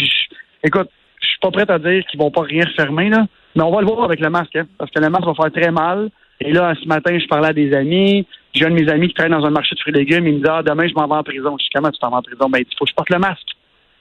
écoute, 0.63 0.89
je 1.21 1.27
suis 1.27 1.39
pas 1.41 1.51
prêt 1.51 1.69
à 1.71 1.79
dire 1.79 2.05
qu'ils 2.07 2.21
vont 2.21 2.31
pas 2.31 2.43
rien 2.43 2.65
fermer, 2.77 3.09
là. 3.11 3.27
Mais 3.57 3.63
on 3.63 3.71
va 3.73 3.81
le 3.81 3.87
voir 3.87 4.05
avec 4.05 4.21
le 4.21 4.31
masque, 4.31 4.57
hein, 4.57 4.67
parce 4.79 4.91
que 4.91 5.01
le 5.01 5.11
masque 5.11 5.27
va 5.27 5.35
faire 5.35 5.53
très 5.53 5.71
mal. 5.71 6.09
Et 6.41 6.53
là, 6.53 6.75
ce 6.81 6.87
matin, 6.89 7.17
je 7.19 7.27
parlais 7.27 7.49
à 7.49 7.53
des 7.53 7.73
amis. 7.75 8.27
J'ai 8.55 8.65
un 8.67 8.71
de 8.71 8.75
mes 8.75 8.89
amis 8.89 9.09
qui 9.09 9.15
travaille 9.15 9.33
dans 9.39 9.45
un 9.47 9.51
marché 9.51 9.75
de 9.75 9.81
fruits 9.81 9.93
et 9.95 9.99
légumes. 9.99 10.27
Il 10.27 10.35
me 10.35 10.39
dit, 10.39 10.49
ah, 10.49 10.63
demain, 10.63 10.87
je 10.89 10.95
m'en 10.95 11.07
vais 11.09 11.15
en 11.15 11.23
prison. 11.25 11.57
Je 11.59 11.65
dis, 11.65 11.71
comment 11.75 11.91
tu 11.91 11.99
t'en 11.99 12.11
vas 12.11 12.19
en 12.19 12.23
prison? 12.23 12.49
Ben, 12.49 12.59
il 12.61 12.65
dit, 12.65 12.71
faut 12.79 12.85
que 12.85 12.91
je 12.91 12.95
porte 12.95 13.11
le 13.11 13.19
masque. 13.19 13.49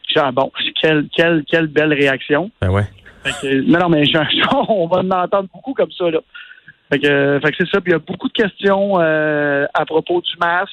Je 0.07 0.13
dis, 0.13 0.19
ah 0.19 0.31
bon, 0.31 0.51
quelle, 0.81 1.07
quelle, 1.15 1.43
quelle 1.49 1.67
belle 1.67 1.93
réaction. 1.93 2.51
Ben 2.61 2.69
ouais. 2.69 2.83
Fait 3.23 3.31
que, 3.41 3.61
non, 3.61 3.79
non, 3.79 3.89
mais 3.89 4.05
je- 4.05 4.17
on 4.69 4.87
va 4.87 4.97
en 4.99 5.09
entendre 5.11 5.49
beaucoup 5.53 5.73
comme 5.73 5.91
ça, 5.91 6.09
là. 6.11 6.19
Fait 6.91 6.99
que, 6.99 7.39
fait 7.43 7.51
que 7.51 7.57
c'est 7.59 7.69
ça. 7.69 7.81
Puis 7.81 7.91
il 7.91 7.93
y 7.93 7.95
a 7.95 7.99
beaucoup 7.99 8.27
de 8.27 8.33
questions 8.33 8.99
euh, 8.99 9.65
à 9.73 9.85
propos 9.85 10.21
du 10.21 10.33
masque. 10.39 10.69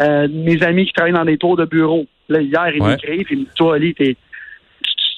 Euh, 0.00 0.28
mes 0.30 0.62
amis 0.62 0.84
qui 0.86 0.92
travaillent 0.92 1.14
dans 1.14 1.24
des 1.24 1.38
tours 1.38 1.56
de 1.56 1.64
bureau. 1.64 2.06
Là, 2.28 2.40
hier, 2.42 2.68
ils 2.74 2.82
Ouais. 2.82 2.90
m'écrivent, 2.90 3.26
ils 3.30 3.38
me 3.38 3.44
disent, 3.44 3.54
toi, 3.54 3.76
Ali, 3.76 3.94
t'es, 3.94 4.16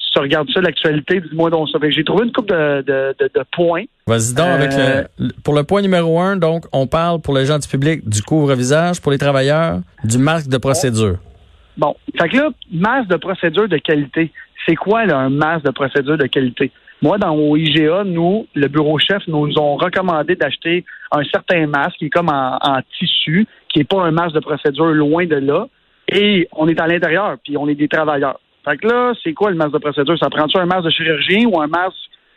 tu, 0.09 0.13
tu- 0.13 0.19
regardes 0.19 0.49
ça, 0.53 0.61
l'actualité, 0.61 1.21
dis-moi 1.21 1.49
donc 1.49 1.69
ça. 1.69 1.77
J'ai 1.89 2.03
trouvé 2.03 2.25
une 2.25 2.31
coupe 2.31 2.49
de, 2.49 2.81
de, 2.81 3.15
de, 3.19 3.29
de 3.33 3.43
points. 3.51 3.83
Vas-y 4.07 4.33
donc 4.33 4.47
avec 4.47 4.71
Euh, 4.73 5.03
le, 5.17 5.27
le- 5.27 5.33
pour 5.43 5.53
le 5.55 5.63
point 5.63 5.81
numéro 5.81 6.19
un, 6.19 6.35
donc 6.37 6.65
on 6.73 6.87
parle 6.87 7.21
pour 7.21 7.33
les 7.35 7.45
gens 7.45 7.59
du 7.59 7.67
public 7.67 8.07
du 8.07 8.21
couvre-visage, 8.21 9.01
pour 9.01 9.11
les 9.11 9.17
travailleurs, 9.17 9.79
du 10.03 10.17
masque 10.17 10.49
de 10.49 10.57
procédure. 10.57 11.17
Bon, 11.77 11.95
fait 12.19 12.27
que 12.29 12.37
là, 12.37 12.49
masse 12.71 13.07
de 13.07 13.15
procédure 13.15 13.67
de 13.69 13.77
qualité. 13.77 14.31
C'est 14.65 14.75
quoi 14.75 15.05
là, 15.05 15.17
un 15.17 15.29
masse 15.29 15.63
de 15.63 15.71
procédure 15.71 16.17
de 16.17 16.25
qualité? 16.27 16.71
Moi, 17.01 17.17
dans 17.17 17.33
au 17.33 17.55
IGA, 17.55 18.03
nous, 18.03 18.45
le 18.53 18.67
bureau 18.67 18.99
chef, 18.99 19.23
nous, 19.27 19.47
nous 19.47 19.57
ont 19.57 19.77
recommandé 19.77 20.35
d'acheter 20.35 20.83
un 21.13 21.23
certain 21.23 21.65
masque 21.65 21.95
qui 21.97 22.05
est 22.07 22.09
comme 22.09 22.27
en, 22.27 22.57
en 22.61 22.79
tissu, 22.99 23.47
qui 23.69 23.79
n'est 23.79 23.85
pas 23.85 24.01
un 24.03 24.11
masque 24.11 24.35
de 24.35 24.41
procédure 24.41 24.87
loin 24.87 25.25
de 25.25 25.37
là. 25.37 25.67
Et 26.11 26.49
on 26.51 26.67
est 26.67 26.79
à 26.81 26.87
l'intérieur, 26.87 27.37
puis 27.41 27.55
on 27.55 27.69
est 27.69 27.75
des 27.75 27.87
travailleurs. 27.87 28.39
Fait 28.69 28.77
que 28.77 28.87
là, 28.87 29.13
c'est 29.23 29.33
quoi 29.33 29.49
le 29.49 29.55
masque 29.55 29.73
de 29.73 29.79
procédure? 29.79 30.17
Ça 30.19 30.29
prend-tu 30.29 30.57
un 30.57 30.65
masque 30.65 30.85
de 30.85 30.89
chirurgien 30.91 31.47
ou 31.47 31.59
un 31.59 31.67
masque 31.67 31.95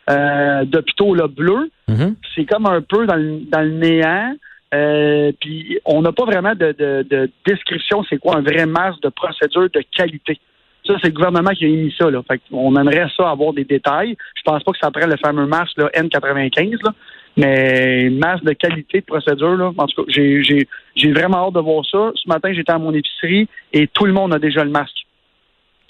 euh, 0.08 0.64
d'hôpitaux 0.64 1.14
là, 1.14 1.28
bleu? 1.28 1.70
Mhm. 1.88 2.16
c'est 2.34 2.46
comme 2.46 2.66
un 2.66 2.80
peu 2.80 3.06
dans 3.06 3.16
le, 3.16 3.40
dans 3.50 3.60
le 3.60 3.70
néant. 3.70 4.34
Euh, 4.74 5.32
puis 5.38 5.78
on 5.84 6.00
n'a 6.00 6.12
pas 6.12 6.24
vraiment 6.24 6.54
de, 6.54 6.72
de, 6.72 7.06
de 7.08 7.30
description, 7.46 8.02
c'est 8.08 8.16
quoi 8.16 8.36
un 8.36 8.40
vrai 8.40 8.64
masque 8.64 9.02
de 9.02 9.10
procédure 9.10 9.68
de 9.70 9.82
qualité. 9.94 10.38
Ça, 10.86 10.94
c'est 11.00 11.08
le 11.08 11.14
gouvernement 11.14 11.50
qui 11.50 11.66
a 11.66 11.68
émis 11.68 11.94
ça. 11.96 12.10
Là. 12.10 12.22
Fait 12.26 12.40
on 12.50 12.74
aimerait 12.76 13.06
ça 13.16 13.30
avoir 13.30 13.52
des 13.52 13.64
détails. 13.64 14.16
Je 14.34 14.42
pense 14.42 14.62
pas 14.62 14.72
que 14.72 14.78
ça 14.82 14.90
prenne 14.90 15.10
le 15.10 15.18
fameux 15.18 15.46
masque 15.46 15.76
là, 15.76 15.90
N95, 15.94 16.78
là, 16.82 16.94
mais 17.36 18.08
masque 18.10 18.44
de 18.44 18.54
qualité 18.54 19.00
de 19.00 19.04
procédure. 19.04 19.56
Là. 19.56 19.72
En 19.76 19.86
tout 19.86 20.04
cas, 20.04 20.12
j'ai 20.12 21.12
vraiment 21.12 21.48
hâte 21.48 21.54
de 21.54 21.60
voir 21.60 21.84
ça. 21.84 22.10
Ce 22.14 22.26
matin, 22.26 22.52
j'étais 22.52 22.72
à 22.72 22.78
mon 22.78 22.94
épicerie 22.94 23.48
et 23.72 23.86
tout 23.86 24.06
le 24.06 24.12
monde 24.12 24.32
a 24.32 24.38
déjà 24.38 24.64
le 24.64 24.70
masque. 24.70 25.01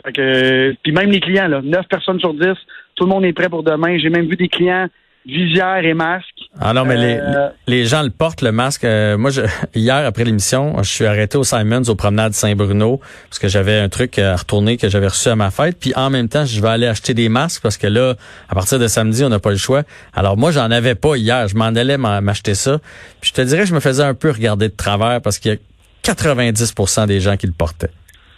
Fait 0.04 0.12
que, 0.12 0.74
puis 0.82 0.92
même 0.92 1.10
les 1.10 1.20
clients, 1.20 1.48
là, 1.48 1.60
9 1.62 1.86
personnes 1.88 2.18
sur 2.18 2.34
10, 2.34 2.40
tout 2.94 3.04
le 3.04 3.10
monde 3.10 3.24
est 3.24 3.32
prêt 3.32 3.48
pour 3.48 3.62
demain. 3.62 3.98
J'ai 3.98 4.10
même 4.10 4.26
vu 4.26 4.36
des 4.36 4.48
clients 4.48 4.88
visière 5.26 5.84
et 5.84 5.94
masque. 5.94 6.26
Ah 6.60 6.72
non, 6.72 6.84
mais 6.84 6.96
les, 6.96 7.18
euh, 7.20 7.48
les 7.66 7.84
gens 7.84 8.02
le 8.02 8.10
portent, 8.10 8.42
le 8.42 8.52
masque. 8.52 8.84
Euh, 8.84 9.16
moi, 9.16 9.30
je, 9.30 9.42
hier, 9.74 10.04
après 10.04 10.24
l'émission, 10.24 10.82
je 10.82 10.88
suis 10.88 11.06
arrêté 11.06 11.38
au 11.38 11.44
Simons, 11.44 11.82
au 11.88 11.94
promenade 11.94 12.32
Saint-Bruno, 12.32 13.00
parce 13.28 13.38
que 13.38 13.48
j'avais 13.48 13.78
un 13.78 13.88
truc 13.88 14.18
à 14.18 14.36
retourner 14.36 14.76
que 14.76 14.88
j'avais 14.88 15.06
reçu 15.06 15.28
à 15.28 15.36
ma 15.36 15.50
fête. 15.50 15.78
Puis 15.78 15.92
en 15.94 16.10
même 16.10 16.28
temps, 16.28 16.44
je 16.44 16.60
vais 16.60 16.68
aller 16.68 16.86
acheter 16.86 17.14
des 17.14 17.28
masques, 17.28 17.62
parce 17.62 17.76
que 17.76 17.86
là, 17.86 18.14
à 18.48 18.54
partir 18.54 18.78
de 18.78 18.86
samedi, 18.88 19.24
on 19.24 19.28
n'a 19.28 19.38
pas 19.38 19.50
le 19.50 19.56
choix. 19.56 19.82
Alors 20.12 20.36
moi, 20.36 20.50
j'en 20.50 20.70
avais 20.70 20.94
pas 20.94 21.16
hier. 21.16 21.48
Je 21.48 21.56
m'en 21.56 21.66
allais 21.66 21.98
m'acheter 21.98 22.54
ça. 22.54 22.80
Puis 23.20 23.30
je 23.30 23.34
te 23.34 23.46
dirais, 23.46 23.66
je 23.66 23.74
me 23.74 23.80
faisais 23.80 24.02
un 24.02 24.14
peu 24.14 24.30
regarder 24.30 24.68
de 24.68 24.74
travers, 24.74 25.20
parce 25.20 25.38
qu'il 25.38 25.52
y 25.52 25.54
a 25.54 25.58
90% 26.12 27.06
des 27.06 27.20
gens 27.20 27.36
qui 27.36 27.46
le 27.46 27.52
portaient. 27.52 27.90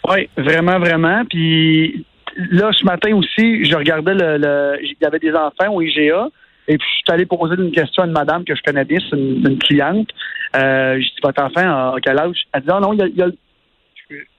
Oui, 0.07 0.29
vraiment, 0.37 0.79
vraiment. 0.79 1.23
Puis 1.25 2.05
là, 2.51 2.71
ce 2.73 2.85
matin 2.85 3.15
aussi, 3.15 3.65
je 3.65 3.75
regardais 3.75 4.13
le, 4.13 4.37
le 4.37 4.77
il 4.81 4.95
y 5.01 5.05
avait 5.05 5.19
des 5.19 5.33
enfants 5.33 5.73
au 5.73 5.81
IGA. 5.81 6.27
Et 6.67 6.77
puis, 6.77 6.87
je 6.89 6.95
suis 6.95 7.13
allé 7.13 7.25
poser 7.25 7.55
une 7.61 7.71
question 7.71 8.03
à 8.03 8.05
une 8.07 8.11
madame 8.11 8.43
que 8.43 8.55
je 8.55 8.61
connais 8.63 8.85
bien, 8.85 8.97
c'est 9.09 9.15
une, 9.15 9.59
cliente. 9.59 10.09
Euh, 10.55 10.95
je 10.95 11.03
dis, 11.03 11.15
votre 11.23 11.43
enfant, 11.43 11.93
à 11.93 11.95
quel 12.01 12.17
âge? 12.19 12.43
Elle 12.53 12.61
dit, 12.61 12.69
ah 12.71 12.79
non, 12.79 12.93
il 12.93 12.99
y 12.99 13.03
a, 13.03 13.07
il 13.07 13.21
a 13.21 13.27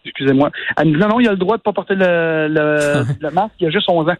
excusez-moi. 0.04 0.50
Elle 0.76 0.88
me 0.88 0.94
dit, 0.94 1.00
non, 1.00 1.08
non, 1.08 1.20
il 1.20 1.28
a 1.28 1.32
le 1.32 1.36
droit 1.36 1.56
de 1.56 1.62
pas 1.62 1.72
porter 1.72 1.94
le, 1.94 2.48
le, 2.48 3.30
masque, 3.32 3.54
il 3.60 3.68
a 3.68 3.70
juste 3.70 3.88
11 3.88 4.08
ans. 4.08 4.16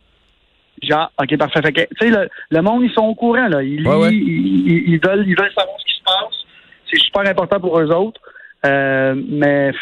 Genre, 0.82 1.10
ah, 1.16 1.22
OK, 1.22 1.36
parfait. 1.38 1.62
tu 1.72 1.86
sais, 2.00 2.10
le, 2.10 2.28
le, 2.50 2.62
monde, 2.62 2.84
ils 2.84 2.92
sont 2.92 3.04
au 3.04 3.14
courant, 3.14 3.48
là. 3.48 3.62
Ils, 3.62 3.80
Ils, 3.80 5.00
veulent, 5.02 5.26
ils 5.26 5.36
veulent 5.36 5.52
savoir 5.54 5.76
ce 5.78 5.84
qui 5.86 5.98
se 5.98 6.04
passe. 6.04 6.34
C'est 6.90 7.00
super 7.00 7.28
important 7.28 7.58
pour 7.58 7.78
eux 7.80 7.90
autres. 7.92 8.20
Euh, 8.64 9.14
mais, 9.28 9.72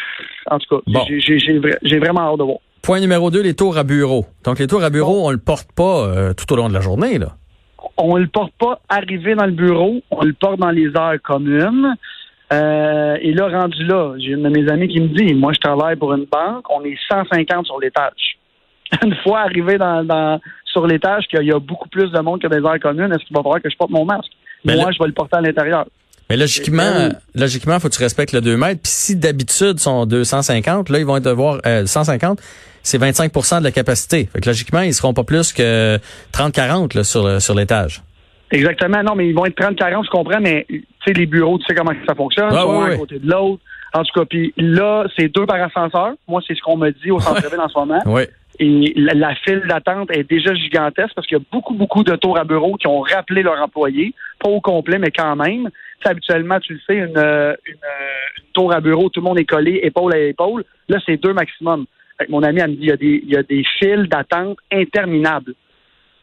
en 0.49 0.59
tout 0.59 0.77
cas, 0.77 1.01
j'ai 1.07 1.99
vraiment 1.99 2.21
hâte 2.21 2.39
de 2.39 2.43
voir. 2.43 2.57
Point 2.81 2.99
numéro 2.99 3.31
2, 3.31 3.41
les 3.41 3.55
tours 3.55 3.77
à 3.77 3.83
bureau. 3.83 4.25
Donc, 4.43 4.59
les 4.59 4.67
tours 4.67 4.83
à 4.83 4.89
bureau, 4.89 5.27
on 5.27 5.31
le 5.31 5.39
porte 5.39 5.71
pas 5.71 6.05
euh, 6.05 6.33
tout 6.33 6.51
au 6.53 6.55
long 6.55 6.69
de 6.69 6.73
la 6.73 6.81
journée, 6.81 7.17
là 7.17 7.29
on 7.97 8.17
le 8.17 8.27
porte 8.27 8.53
pas 8.59 8.79
arrivé 8.89 9.35
dans 9.35 9.45
le 9.45 9.51
bureau, 9.51 10.01
on 10.11 10.23
le 10.23 10.33
porte 10.33 10.59
dans 10.59 10.71
les 10.71 10.87
heures 10.97 11.21
communes. 11.23 11.95
Euh, 12.53 13.17
et 13.21 13.33
là, 13.33 13.47
rendu 13.47 13.83
là, 13.85 14.13
j'ai 14.17 14.31
une 14.31 14.43
de 14.43 14.49
mes 14.49 14.69
amis 14.69 14.87
qui 14.87 14.99
me 14.99 15.07
dit, 15.07 15.33
moi, 15.33 15.51
je 15.53 15.59
travaille 15.59 15.95
pour 15.95 16.13
une 16.13 16.25
banque, 16.25 16.69
on 16.69 16.83
est 16.83 16.97
150 17.09 17.65
sur 17.65 17.79
l'étage. 17.79 18.37
Une 19.03 19.15
fois 19.23 19.39
arrivé 19.39 19.79
dans, 19.79 20.39
sur 20.65 20.85
l'étage, 20.85 21.25
qu'il 21.25 21.43
y 21.43 21.51
a 21.51 21.59
beaucoup 21.59 21.89
plus 21.89 22.11
de 22.11 22.19
monde 22.19 22.39
que 22.39 22.47
des 22.47 22.63
heures 22.63 22.79
communes, 22.79 23.11
est-ce 23.11 23.25
qu'il 23.25 23.35
va 23.35 23.41
falloir 23.41 23.61
que 23.61 23.69
je 23.69 23.75
porte 23.75 23.89
mon 23.89 24.05
masque? 24.05 24.31
moi, 24.63 24.91
je 24.91 24.99
vais 24.99 25.07
le 25.07 25.13
porter 25.13 25.37
à 25.37 25.41
l'intérieur. 25.41 25.85
Mais 26.29 26.37
logiquement, 26.37 27.09
logiquement, 27.35 27.79
faut 27.79 27.89
que 27.89 27.93
tu 27.93 28.01
respectes 28.01 28.33
le 28.33 28.41
2 28.41 28.57
mètres. 28.57 28.81
Puis 28.81 28.91
si 28.91 29.15
d'habitude 29.15 29.79
sont 29.79 30.05
250, 30.05 30.89
là, 30.89 30.99
ils 30.99 31.05
vont 31.05 31.19
devoir 31.19 31.59
euh, 31.65 31.85
150, 31.85 32.39
c'est 32.81 32.99
25% 32.99 33.59
de 33.59 33.63
la 33.63 33.71
capacité. 33.71 34.27
Fait 34.31 34.41
que 34.41 34.49
logiquement, 34.49 34.81
ils 34.81 34.93
seront 34.93 35.13
pas 35.13 35.23
plus 35.23 35.53
que 35.53 35.99
30-40 36.33 37.03
sur, 37.03 37.41
sur 37.41 37.53
l'étage. 37.53 38.01
Exactement. 38.51 39.03
Non, 39.03 39.15
mais 39.15 39.27
ils 39.27 39.35
vont 39.35 39.45
être 39.45 39.59
30-40, 39.59 40.05
je 40.05 40.09
comprends, 40.09 40.39
mais 40.39 40.65
tu 40.69 40.85
sais, 41.05 41.13
les 41.13 41.25
bureaux, 41.25 41.57
tu 41.57 41.65
sais 41.65 41.75
comment 41.75 41.93
ça 42.07 42.15
fonctionne. 42.15 42.49
Ah, 42.51 42.65
oui, 42.67 42.93
un 42.93 42.97
côté 42.97 43.19
de 43.19 43.29
l'autre. 43.29 43.61
En 43.95 44.03
tout 44.03 44.19
cas, 44.19 44.25
puis 44.25 44.53
là, 44.57 45.05
c'est 45.17 45.29
deux 45.29 45.45
par 45.45 45.55
ascenseur. 45.55 46.15
Moi, 46.27 46.41
c'est 46.45 46.53
ce 46.53 46.61
qu'on 46.61 46.75
me 46.75 46.91
dit 46.91 47.11
au 47.11 47.19
centre-ville 47.19 47.61
en 47.61 47.69
ce 47.69 47.79
moment. 47.79 48.01
Oui. 48.05 48.23
Et 48.57 48.93
la, 48.95 49.35
file 49.35 49.63
d'attente 49.67 50.09
est 50.11 50.23
déjà 50.23 50.53
gigantesque 50.53 51.13
parce 51.13 51.27
qu'il 51.27 51.37
y 51.37 51.41
a 51.41 51.43
beaucoup, 51.51 51.73
beaucoup 51.73 52.03
de 52.03 52.15
tours 52.15 52.37
à 52.37 52.45
bureau 52.45 52.75
qui 52.77 52.87
ont 52.87 53.01
rappelé 53.01 53.43
leurs 53.43 53.61
employés. 53.61 54.13
Pas 54.39 54.49
au 54.49 54.61
complet, 54.61 54.97
mais 54.97 55.11
quand 55.11 55.35
même. 55.35 55.69
habituellement, 56.05 56.59
tu 56.61 56.73
le 56.73 56.79
sais, 56.87 56.95
une, 56.95 57.17
une, 57.17 57.55
une, 57.67 58.51
tour 58.53 58.73
à 58.73 58.79
bureau, 58.79 59.09
tout 59.09 59.19
le 59.19 59.25
monde 59.25 59.39
est 59.39 59.45
collé 59.45 59.81
épaule 59.83 60.13
à 60.13 60.19
épaule. 60.19 60.63
Là, 60.87 60.99
c'est 61.05 61.17
deux 61.17 61.33
maximum. 61.33 61.85
mon 62.29 62.43
ami, 62.43 62.61
elle 62.61 62.71
me 62.71 62.75
dit, 62.75 62.83
il 62.83 62.89
y 62.89 62.91
a 62.91 62.97
des, 62.97 63.21
il 63.25 63.33
y 63.33 63.37
a 63.37 63.43
des 63.43 63.63
files 63.77 64.07
d'attente 64.07 64.57
interminables. 64.71 65.53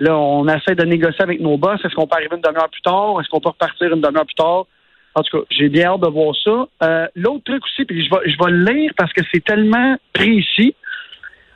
Là, 0.00 0.16
on 0.16 0.48
essaie 0.48 0.74
de 0.74 0.84
négocier 0.84 1.22
avec 1.22 1.40
nos 1.40 1.58
boss. 1.58 1.84
Est-ce 1.84 1.94
qu'on 1.94 2.06
peut 2.06 2.16
arriver 2.16 2.36
une 2.36 2.42
demi-heure 2.42 2.70
plus 2.70 2.80
tard? 2.80 3.20
Est-ce 3.20 3.28
qu'on 3.28 3.40
peut 3.40 3.50
repartir 3.50 3.92
une 3.92 4.00
demi-heure 4.00 4.26
plus 4.26 4.34
tard? 4.34 4.66
En 5.14 5.22
tout 5.22 5.38
cas, 5.38 5.44
j'ai 5.50 5.68
bien 5.68 5.86
hâte 5.86 6.00
de 6.00 6.08
voir 6.08 6.34
ça. 6.42 6.66
Euh, 6.82 7.06
l'autre 7.14 7.44
truc 7.44 7.64
aussi, 7.64 7.84
puis 7.84 8.04
je 8.04 8.10
vais, 8.10 8.30
je 8.30 8.36
vais 8.42 8.50
le 8.50 8.64
lire 8.64 8.92
parce 8.96 9.12
que 9.12 9.22
c'est 9.32 9.44
tellement 9.44 9.96
précis. 10.12 10.74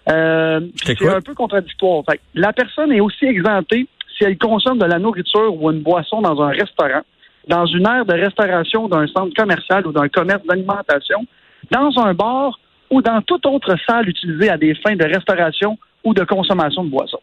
Euh, 0.09 0.61
c'est 0.85 1.09
un 1.09 1.21
peu 1.21 1.35
contradictoire. 1.35 2.05
la 2.35 2.53
personne 2.53 2.93
est 2.93 3.01
aussi 3.01 3.25
exemptée 3.25 3.89
si 4.17 4.25
elle 4.25 4.39
consomme 4.39 4.79
de 4.79 4.85
la 4.85 4.99
nourriture 4.99 5.61
ou 5.61 5.71
une 5.71 5.81
boisson 5.81 6.23
dans 6.23 6.41
un 6.43 6.51
restaurant, 6.51 7.03
dans 7.49 7.67
une 7.67 7.87
aire 7.87 8.05
de 8.05 8.15
restauration 8.15 8.89
d'un 8.89 9.07
centre 9.09 9.35
commercial 9.35 9.87
ou 9.87 9.93
d'un 9.93 10.09
commerce 10.09 10.45
d'alimentation, 10.47 11.27
dans 11.71 11.99
un 11.99 12.15
bar 12.15 12.59
ou 12.91 13.03
dans 13.03 13.21
toute 13.23 13.45
autre 13.47 13.75
salle 13.89 14.09
utilisée 14.09 14.49
à 14.49 14.57
des 14.57 14.75
fins 14.77 14.95
de 14.95 15.05
restauration 15.05 15.77
ou 16.05 16.15
de 16.15 16.25
consommation 16.25 16.85
de 16.85 16.91
boissons. 16.91 17.21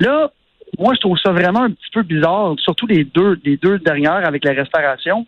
Là, 0.00 0.30
moi, 0.78 0.94
je 0.94 1.00
trouve 1.00 1.18
ça 1.18 1.32
vraiment 1.32 1.62
un 1.62 1.70
petit 1.70 1.90
peu 1.92 2.02
bizarre, 2.02 2.54
surtout 2.58 2.86
les 2.86 3.04
deux, 3.04 3.38
les 3.44 3.56
deux 3.56 3.78
dernières 3.78 4.26
avec 4.26 4.44
la 4.44 4.52
restauration. 4.52 5.26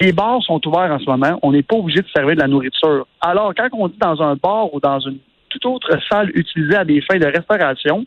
Les 0.00 0.12
bars 0.12 0.42
sont 0.42 0.60
ouverts 0.66 0.92
en 0.92 0.98
ce 0.98 1.06
moment. 1.06 1.38
On 1.42 1.52
n'est 1.52 1.62
pas 1.62 1.76
obligé 1.76 2.00
de 2.00 2.08
servir 2.14 2.34
de 2.36 2.40
la 2.40 2.48
nourriture. 2.48 3.06
Alors, 3.20 3.52
quand 3.54 3.68
on 3.72 3.88
dit 3.88 3.98
dans 3.98 4.22
un 4.22 4.36
bar 4.36 4.72
ou 4.72 4.80
dans 4.80 5.00
une 5.00 5.18
toute 5.48 5.66
autre 5.66 5.98
salle 6.10 6.30
utilisée 6.34 6.76
à 6.76 6.84
des 6.84 7.00
fins 7.00 7.18
de 7.18 7.26
restauration. 7.26 8.06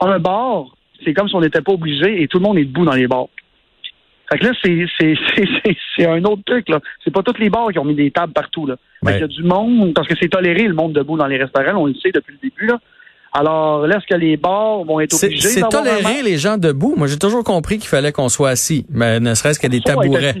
Un 0.00 0.18
bar, 0.18 0.66
c'est 1.04 1.14
comme 1.14 1.28
si 1.28 1.34
on 1.34 1.40
n'était 1.40 1.60
pas 1.60 1.72
obligé 1.72 2.22
et 2.22 2.28
tout 2.28 2.38
le 2.38 2.44
monde 2.44 2.58
est 2.58 2.64
debout 2.64 2.84
dans 2.84 2.94
les 2.94 3.06
bars. 3.06 3.26
Fait 4.30 4.38
que 4.38 4.46
là, 4.46 4.52
c'est, 4.62 6.06
un 6.06 6.24
autre 6.24 6.42
truc, 6.46 6.68
là. 6.68 6.78
C'est 7.04 7.10
pas 7.10 7.22
tous 7.22 7.38
les 7.38 7.50
bars 7.50 7.70
qui 7.72 7.78
ont 7.80 7.84
mis 7.84 7.96
des 7.96 8.12
tables 8.12 8.32
partout, 8.32 8.64
là. 8.64 8.76
il 9.02 9.10
y 9.10 9.22
a 9.22 9.26
du 9.26 9.42
monde, 9.42 9.92
parce 9.92 10.06
que 10.06 10.14
c'est 10.20 10.28
toléré, 10.28 10.68
le 10.68 10.74
monde 10.74 10.92
debout 10.92 11.16
dans 11.16 11.26
les 11.26 11.36
restaurants, 11.36 11.82
on 11.82 11.86
le 11.86 11.94
sait 11.94 12.12
depuis 12.14 12.34
le 12.40 12.48
début, 12.48 12.66
là. 12.66 12.78
Alors, 13.32 13.86
là, 13.86 13.96
est-ce 13.96 14.06
que 14.06 14.18
les 14.18 14.36
bars 14.36 14.82
vont 14.84 14.98
être 15.00 15.14
obligés 15.14 15.48
C'est 15.48 15.68
toléré, 15.68 16.22
les 16.22 16.36
gens 16.36 16.58
debout. 16.58 16.94
Moi, 16.96 17.06
j'ai 17.06 17.18
toujours 17.18 17.44
compris 17.44 17.78
qu'il 17.78 17.88
fallait 17.88 18.12
qu'on 18.12 18.28
soit 18.28 18.50
assis, 18.50 18.86
mais 18.90 19.20
ne 19.20 19.34
serait-ce 19.34 19.58
que 19.58 19.68
des 19.68 19.80
tabourets. 19.80 20.34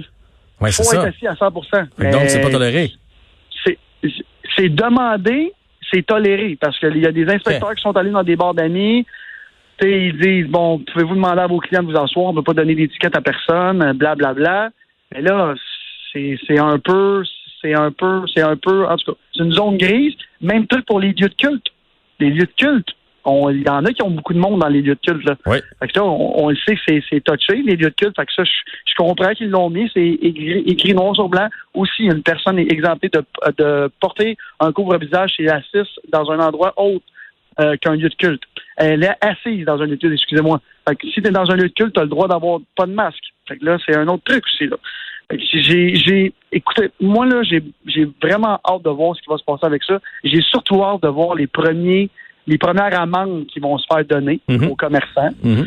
C'est 0.68 0.82
ça. 0.84 0.96
Être 0.96 1.14
assis 1.14 1.26
à 1.26 1.36
100 1.36 1.50
Donc, 1.50 2.28
c'est 2.28 2.40
pas 2.40 2.50
toléré. 2.50 2.92
C'est 4.56 4.68
demandé, 4.68 5.52
c'est 5.90 6.04
toléré 6.04 6.56
parce 6.60 6.78
qu'il 6.78 6.98
y 6.98 7.06
a 7.06 7.12
des 7.12 7.28
inspecteurs 7.28 7.74
qui 7.74 7.82
sont 7.82 7.96
allés 7.96 8.10
dans 8.10 8.22
des 8.22 8.36
bars 8.36 8.54
d'amis. 8.54 9.06
Ils 9.82 10.18
disent 10.18 10.48
bon, 10.48 10.78
pouvez-vous 10.92 11.14
demander 11.14 11.40
à 11.40 11.46
vos 11.46 11.58
clients 11.58 11.82
de 11.82 11.90
vous 11.90 11.98
asseoir, 11.98 12.26
on 12.26 12.32
ne 12.32 12.36
peut 12.36 12.42
pas 12.42 12.52
donner 12.52 12.74
d'étiquette 12.74 13.16
à 13.16 13.22
personne, 13.22 13.78
blablabla. 13.78 14.34
Bla, 14.34 14.34
bla. 14.34 14.70
Mais 15.12 15.22
là, 15.22 15.54
c'est 16.12 16.58
un 16.58 16.78
peu, 16.78 17.22
c'est 17.62 17.74
un 17.74 17.90
peu, 17.90 18.22
c'est 18.34 18.42
un 18.42 18.56
peu, 18.56 18.86
en 18.86 18.96
tout 18.96 19.12
cas, 19.12 19.18
c'est 19.34 19.44
une 19.44 19.52
zone 19.52 19.78
grise. 19.78 20.14
Même 20.40 20.66
truc 20.66 20.84
pour 20.86 21.00
les 21.00 21.08
lieux 21.08 21.28
de 21.28 21.34
culte. 21.34 21.66
Les 22.18 22.30
lieux 22.30 22.46
de 22.46 22.52
culte. 22.56 22.88
Il 23.26 23.62
y 23.66 23.68
en 23.68 23.84
a 23.84 23.92
qui 23.92 24.02
ont 24.02 24.10
beaucoup 24.10 24.32
de 24.32 24.38
monde 24.38 24.60
dans 24.60 24.68
les 24.68 24.80
lieux 24.80 24.94
de 24.94 25.00
culte. 25.00 25.24
Là. 25.24 25.36
Oui. 25.46 25.58
Fait 25.78 25.88
que 25.88 26.00
on, 26.00 26.48
le 26.48 26.56
sait 26.56 26.74
que 26.74 27.00
c'est 27.08 27.20
touché, 27.22 27.62
les 27.62 27.76
lieux 27.76 27.90
de 27.90 27.94
culte. 27.94 28.16
Fait 28.16 28.26
que 28.26 28.32
ça, 28.32 28.44
je, 28.44 28.94
comprends 28.96 29.32
qu'ils 29.32 29.50
l'ont 29.50 29.70
mis. 29.70 29.90
C'est 29.92 30.18
écrit, 30.22 30.94
noir 30.94 31.14
sur 31.14 31.28
blanc. 31.28 31.48
Aussi, 31.74 32.04
une 32.04 32.22
personne 32.22 32.58
est 32.58 32.70
exemptée 32.72 33.08
de, 33.08 33.22
de 33.58 33.90
porter 34.00 34.36
un 34.58 34.72
couvre-visage 34.72 35.32
si 35.36 35.42
elle 35.42 35.50
assiste 35.50 36.00
dans 36.10 36.30
un 36.30 36.38
endroit 36.40 36.72
autre 36.76 37.04
euh, 37.60 37.76
qu'un 37.76 37.94
lieu 37.94 38.08
de 38.08 38.14
culte. 38.14 38.42
Elle 38.76 39.04
est 39.04 39.16
assise 39.20 39.64
dans 39.66 39.80
un 39.80 39.84
lieu 39.84 39.96
de 39.96 40.00
culte, 40.00 40.14
excusez-moi. 40.14 40.60
Fait 40.88 40.96
que 40.96 41.06
si 41.08 41.20
tu 41.20 41.28
es 41.28 41.30
dans 41.30 41.50
un 41.50 41.56
lieu 41.56 41.68
de 41.68 41.74
culte, 41.74 41.92
tu 41.92 42.00
as 42.00 42.04
le 42.04 42.08
droit 42.08 42.28
d'avoir 42.28 42.60
pas 42.76 42.86
de 42.86 42.92
masque. 42.92 43.24
Fait 43.46 43.58
que 43.58 43.64
là, 43.64 43.76
c'est 43.84 43.96
un 43.96 44.08
autre 44.08 44.24
truc 44.24 44.44
aussi. 44.46 44.66
Là. 44.66 44.76
J'ai, 45.32 45.94
j'ai, 45.94 46.32
écoutez, 46.52 46.90
moi 47.00 47.26
là, 47.26 47.42
j'ai 47.42 47.62
vraiment 48.22 48.60
hâte 48.66 48.82
de 48.82 48.90
voir 48.90 49.14
ce 49.14 49.20
qui 49.22 49.28
va 49.28 49.38
se 49.38 49.44
passer 49.44 49.66
avec 49.66 49.82
ça. 49.84 50.00
J'ai 50.24 50.40
surtout 50.42 50.82
hâte 50.82 51.02
de 51.02 51.08
voir 51.08 51.34
les 51.34 51.46
premiers 51.46 52.10
les 52.50 52.58
premières 52.58 53.00
amendes 53.00 53.46
qui 53.46 53.60
vont 53.60 53.78
se 53.78 53.86
faire 53.86 54.04
donner 54.04 54.40
mhm. 54.48 54.68
aux 54.68 54.76
commerçants. 54.76 55.30
Mhm. 55.42 55.66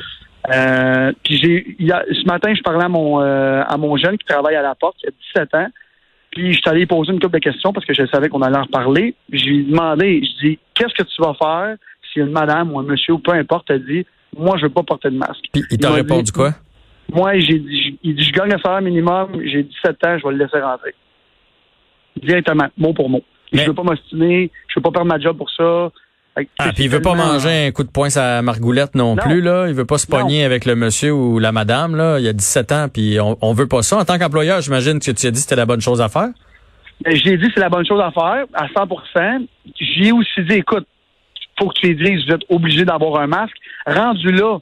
Euh, 0.54 1.14
puis 1.24 1.38
j'ai, 1.42 1.78
ce 1.80 2.26
matin, 2.26 2.54
je 2.54 2.62
parlais 2.62 2.84
à 2.84 2.90
mon 2.90 3.22
euh, 3.22 3.64
à 3.66 3.78
mon 3.78 3.96
jeune 3.96 4.18
qui 4.18 4.26
travaille 4.26 4.56
à 4.56 4.62
la 4.62 4.76
porte, 4.76 4.98
qui 4.98 5.08
a 5.08 5.12
17 5.36 5.56
ans. 5.56 5.68
Puis 6.32 6.54
je 6.54 6.58
suis 6.58 6.70
allé 6.70 6.86
poser 6.86 7.14
une 7.14 7.20
couple 7.20 7.36
de 7.36 7.44
questions 7.44 7.72
parce 7.72 7.86
que 7.86 7.94
je 7.94 8.06
savais 8.08 8.28
qu'on 8.28 8.42
allait 8.42 8.58
en 8.58 8.64
reparler. 8.64 9.16
Je 9.32 9.46
lui 9.46 9.60
ai 9.62 9.64
demandé, 9.64 10.22
je 10.22 10.48
dis, 10.48 10.60
qu'est-ce 10.74 10.94
que 10.94 11.08
tu 11.08 11.22
vas 11.22 11.34
faire 11.36 11.78
si 12.12 12.20
une 12.20 12.32
madame 12.32 12.74
ou 12.74 12.80
un 12.80 12.84
monsieur 12.84 13.14
ou 13.14 13.20
peu 13.20 13.32
importe 13.32 13.68
te 13.68 13.74
dit, 13.74 14.06
moi 14.38 14.58
je 14.58 14.64
veux 14.64 14.70
pas 14.70 14.84
porter 14.84 15.10
de 15.10 15.18
masque. 15.18 15.46
Puis 15.54 15.64
il 15.72 15.78
t'a 15.78 15.92
répondu 15.92 16.32
quoi? 16.32 16.52
Moi, 17.14 17.38
j'ai 17.40 17.60
dit, 17.60 18.00
il 18.04 18.16
dit, 18.16 18.24
je 18.24 18.32
gagne 18.32 18.54
un 18.54 18.58
salaire 18.58 18.82
minimum, 18.82 19.30
j'ai 19.46 19.64
17 19.64 20.06
ans, 20.06 20.18
je 20.18 20.28
vais 20.28 20.34
le 20.34 20.44
laisser 20.44 20.60
rentrer. 20.60 20.96
Directement, 22.22 22.68
mot 22.78 22.94
pour 22.94 23.10
mot. 23.10 23.22
Je 23.52 23.68
veux 23.68 23.74
pas 23.74 23.84
m'ostiner, 23.84 24.50
je 24.68 24.74
veux 24.80 24.82
pas 24.82 24.92
perdre 24.92 25.08
ma 25.08 25.20
job 25.20 25.38
pour 25.38 25.50
ça. 25.52 25.92
Ah, 26.58 26.72
puis 26.74 26.86
il 26.86 26.90
veut 26.90 27.02
pas 27.02 27.14
manger 27.14 27.68
un 27.68 27.72
coup 27.72 27.84
de 27.84 27.90
poing 27.92 28.10
à 28.18 28.42
Margoulette 28.42 28.96
non, 28.96 29.16
Non. 29.16 29.22
plus, 29.22 29.42
là. 29.42 29.68
Il 29.68 29.74
veut 29.76 29.86
pas 29.86 30.00
se 30.00 30.10
Non. 30.12 30.18
pogner 30.20 30.44
avec 30.44 30.66
le 30.66 30.76
monsieur 30.76 31.12
ou 31.14 31.38
la 31.38 31.52
madame, 31.52 31.96
là. 31.96 32.18
Il 32.20 32.26
y 32.26 32.28
a 32.28 32.34
17 32.34 32.72
ans, 32.72 32.88
puis 32.92 33.20
on, 33.20 33.38
on 33.42 33.54
veut 33.54 33.68
pas 33.68 33.84
ça. 33.84 33.98
En 33.98 34.06
tant 34.06 34.18
qu'employeur, 34.18 34.62
j'imagine 34.62 35.00
que 35.00 35.04
tu 35.12 35.12
as 35.12 35.14
dit 35.14 35.32
que 35.32 35.38
c'était 35.38 35.56
la 35.56 35.66
bonne 35.68 35.82
chose 35.82 36.02
à 36.02 36.10
faire. 36.10 36.30
Ben, 37.06 37.16
J'ai 37.16 37.38
dit 37.38 37.48
c'est 37.54 37.60
la 37.60 37.70
bonne 37.70 37.86
chose 37.86 38.02
à 38.02 38.12
faire, 38.12 38.46
à 38.54 38.68
100% 38.68 39.46
J'ai 39.80 40.12
aussi 40.12 40.42
dit, 40.48 40.56
écoute, 40.56 40.88
faut 41.60 41.68
que 41.70 41.80
tu 41.80 41.88
les 41.88 41.96
dises, 41.96 42.26
vous 42.28 42.34
êtes 42.34 42.46
obligé 42.50 42.84
d'avoir 42.86 43.22
un 43.22 43.28
masque. 43.28 43.56
Rendu 43.86 44.32
là, 44.32 44.58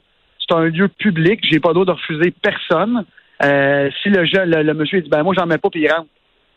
c'est 0.46 0.54
un 0.54 0.64
lieu 0.64 0.88
public, 0.88 1.40
j'ai 1.50 1.58
pas 1.60 1.72
d'autre 1.72 1.86
de 1.86 1.98
refuser 1.98 2.32
personne. 2.42 3.04
Euh, 3.42 3.88
si 4.02 4.10
le 4.10 4.24
jeune, 4.26 4.50
le, 4.50 4.62
le 4.62 4.74
monsieur 4.74 5.00
dit, 5.00 5.08
ben 5.08 5.22
moi 5.22 5.34
j'en 5.36 5.46
mets 5.46 5.58
pas, 5.58 5.70
puis 5.70 5.80
il 5.82 5.90
rentre. 5.90 6.06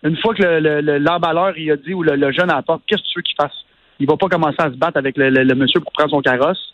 Une 0.04 0.18
fois 0.18 0.36
que 0.36 0.44
le- 0.44 0.60
le- 0.60 0.82
le- 0.82 0.98
l'emballeur 0.98 1.58
il 1.58 1.72
a 1.72 1.78
dit 1.78 1.94
ou 1.94 2.04
le, 2.04 2.32
jeune 2.32 2.52
à 2.52 2.56
la 2.58 2.62
porte, 2.62 2.82
qu'est-ce 2.86 3.02
que 3.02 3.08
tu 3.08 3.20
veux 3.20 3.24
qu'il 3.24 3.36
fasse? 3.36 3.54
Il 4.00 4.08
va 4.08 4.18
pas 4.18 4.28
commencer 4.28 4.56
à 4.60 4.70
se 4.72 4.76
battre 4.76 4.98
avec 4.98 5.18
le, 5.18 5.30
le- 5.30 5.44
le 5.44 5.56
monsieur 5.56 5.80
pour 5.80 5.92
prendre 5.92 6.10
son 6.12 6.22
carrosse. 6.22 6.74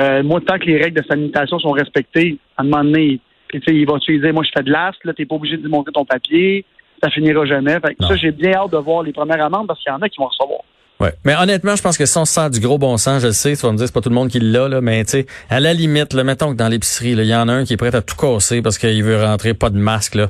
Euh, 0.00 0.22
moi, 0.22 0.40
tant 0.46 0.58
que 0.58 0.64
les 0.64 0.82
règles 0.82 1.00
de 1.00 1.06
sanitation 1.06 1.58
sont 1.58 1.72
respectées, 1.72 2.38
à 2.56 2.62
un 2.62 2.64
moment 2.64 2.84
donné, 2.84 3.20
tu 3.52 3.60
sais, 3.66 3.74
il 3.74 3.86
va 3.86 3.98
te 3.98 4.10
dire, 4.12 4.32
moi 4.32 4.42
je 4.44 4.50
fais 4.56 4.62
de 4.62 4.70
l'as, 4.70 4.92
là, 5.04 5.12
t'es 5.12 5.26
pas 5.26 5.34
obligé 5.34 5.56
de 5.58 5.68
montrer 5.68 5.92
ton 5.92 6.04
papier, 6.06 6.64
ça 7.02 7.10
finira 7.10 7.44
jamais. 7.44 7.74
Fait 7.80 7.94
que 7.94 8.06
ça, 8.06 8.16
j'ai 8.16 8.30
bien 8.30 8.52
hâte 8.54 8.70
de 8.72 8.78
voir 8.78 9.02
les 9.02 9.12
premières 9.12 9.44
amendes 9.44 9.66
parce 9.66 9.80
qu'il 9.82 9.92
y 9.92 9.94
en 9.94 10.00
a 10.00 10.08
qui 10.08 10.18
vont 10.18 10.26
recevoir. 10.28 10.60
Ouais. 11.00 11.12
Mais 11.24 11.34
honnêtement, 11.36 11.74
je 11.74 11.82
pense 11.82 11.98
que 11.98 12.06
si 12.06 12.16
on 12.16 12.24
se 12.24 12.32
sent 12.32 12.48
du 12.50 12.60
gros 12.60 12.78
bon 12.78 12.96
sens, 12.96 13.20
je 13.22 13.26
le 13.26 13.32
sais, 13.32 13.56
tu 13.56 13.62
vas 13.66 13.72
me 13.72 13.76
dire, 13.76 13.86
c'est 13.88 13.92
pas 13.92 14.00
tout 14.00 14.08
le 14.08 14.14
monde 14.14 14.28
qui 14.28 14.38
l'a, 14.38 14.68
là, 14.68 14.80
mais 14.80 15.04
tu 15.04 15.10
sais, 15.10 15.26
à 15.50 15.58
la 15.60 15.74
limite, 15.74 16.14
là, 16.14 16.22
mettons 16.24 16.52
que 16.52 16.56
dans 16.56 16.68
l'épicerie, 16.68 17.10
il 17.10 17.24
y 17.24 17.34
en 17.34 17.48
a 17.48 17.52
un 17.52 17.64
qui 17.64 17.72
est 17.74 17.76
prêt 17.76 17.94
à 17.94 18.00
tout 18.02 18.14
casser 18.16 18.62
parce 18.62 18.78
qu'il 18.78 19.02
veut 19.02 19.20
rentrer 19.22 19.52
pas 19.52 19.68
de 19.68 19.78
masque, 19.78 20.14
là. 20.14 20.28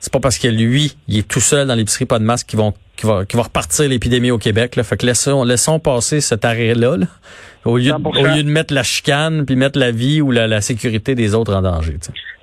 C'est 0.00 0.12
pas 0.12 0.18
parce 0.20 0.38
que 0.38 0.48
lui, 0.48 0.92
il 1.08 1.18
est 1.18 1.28
tout 1.28 1.40
seul 1.40 1.66
dans 1.68 1.74
l'épicerie, 1.74 2.06
pas 2.06 2.18
de 2.18 2.24
masque, 2.24 2.48
qui 2.48 2.56
vont, 2.56 2.72
qui 2.96 3.06
va, 3.06 3.24
qui 3.26 3.36
va 3.36 3.42
repartir 3.42 3.88
l'épidémie 3.88 4.30
au 4.30 4.38
Québec, 4.38 4.76
là. 4.76 4.82
Fait 4.82 4.96
que 4.96 5.04
laissons, 5.06 5.44
laissons 5.44 5.78
passer 5.78 6.20
cet 6.22 6.44
arrêt-là, 6.46 6.96
là, 6.96 7.06
au 7.66 7.76
lieu, 7.76 7.84
de, 7.92 7.98
100%. 7.98 8.18
au 8.20 8.26
lieu 8.36 8.42
de 8.42 8.48
mettre 8.50 8.72
la 8.72 8.82
chicane 8.82 9.44
puis 9.44 9.56
mettre 9.56 9.78
la 9.78 9.90
vie 9.90 10.22
ou 10.22 10.30
la, 10.30 10.46
la 10.46 10.62
sécurité 10.62 11.14
des 11.14 11.34
autres 11.34 11.54
en 11.54 11.60
danger. 11.62 11.96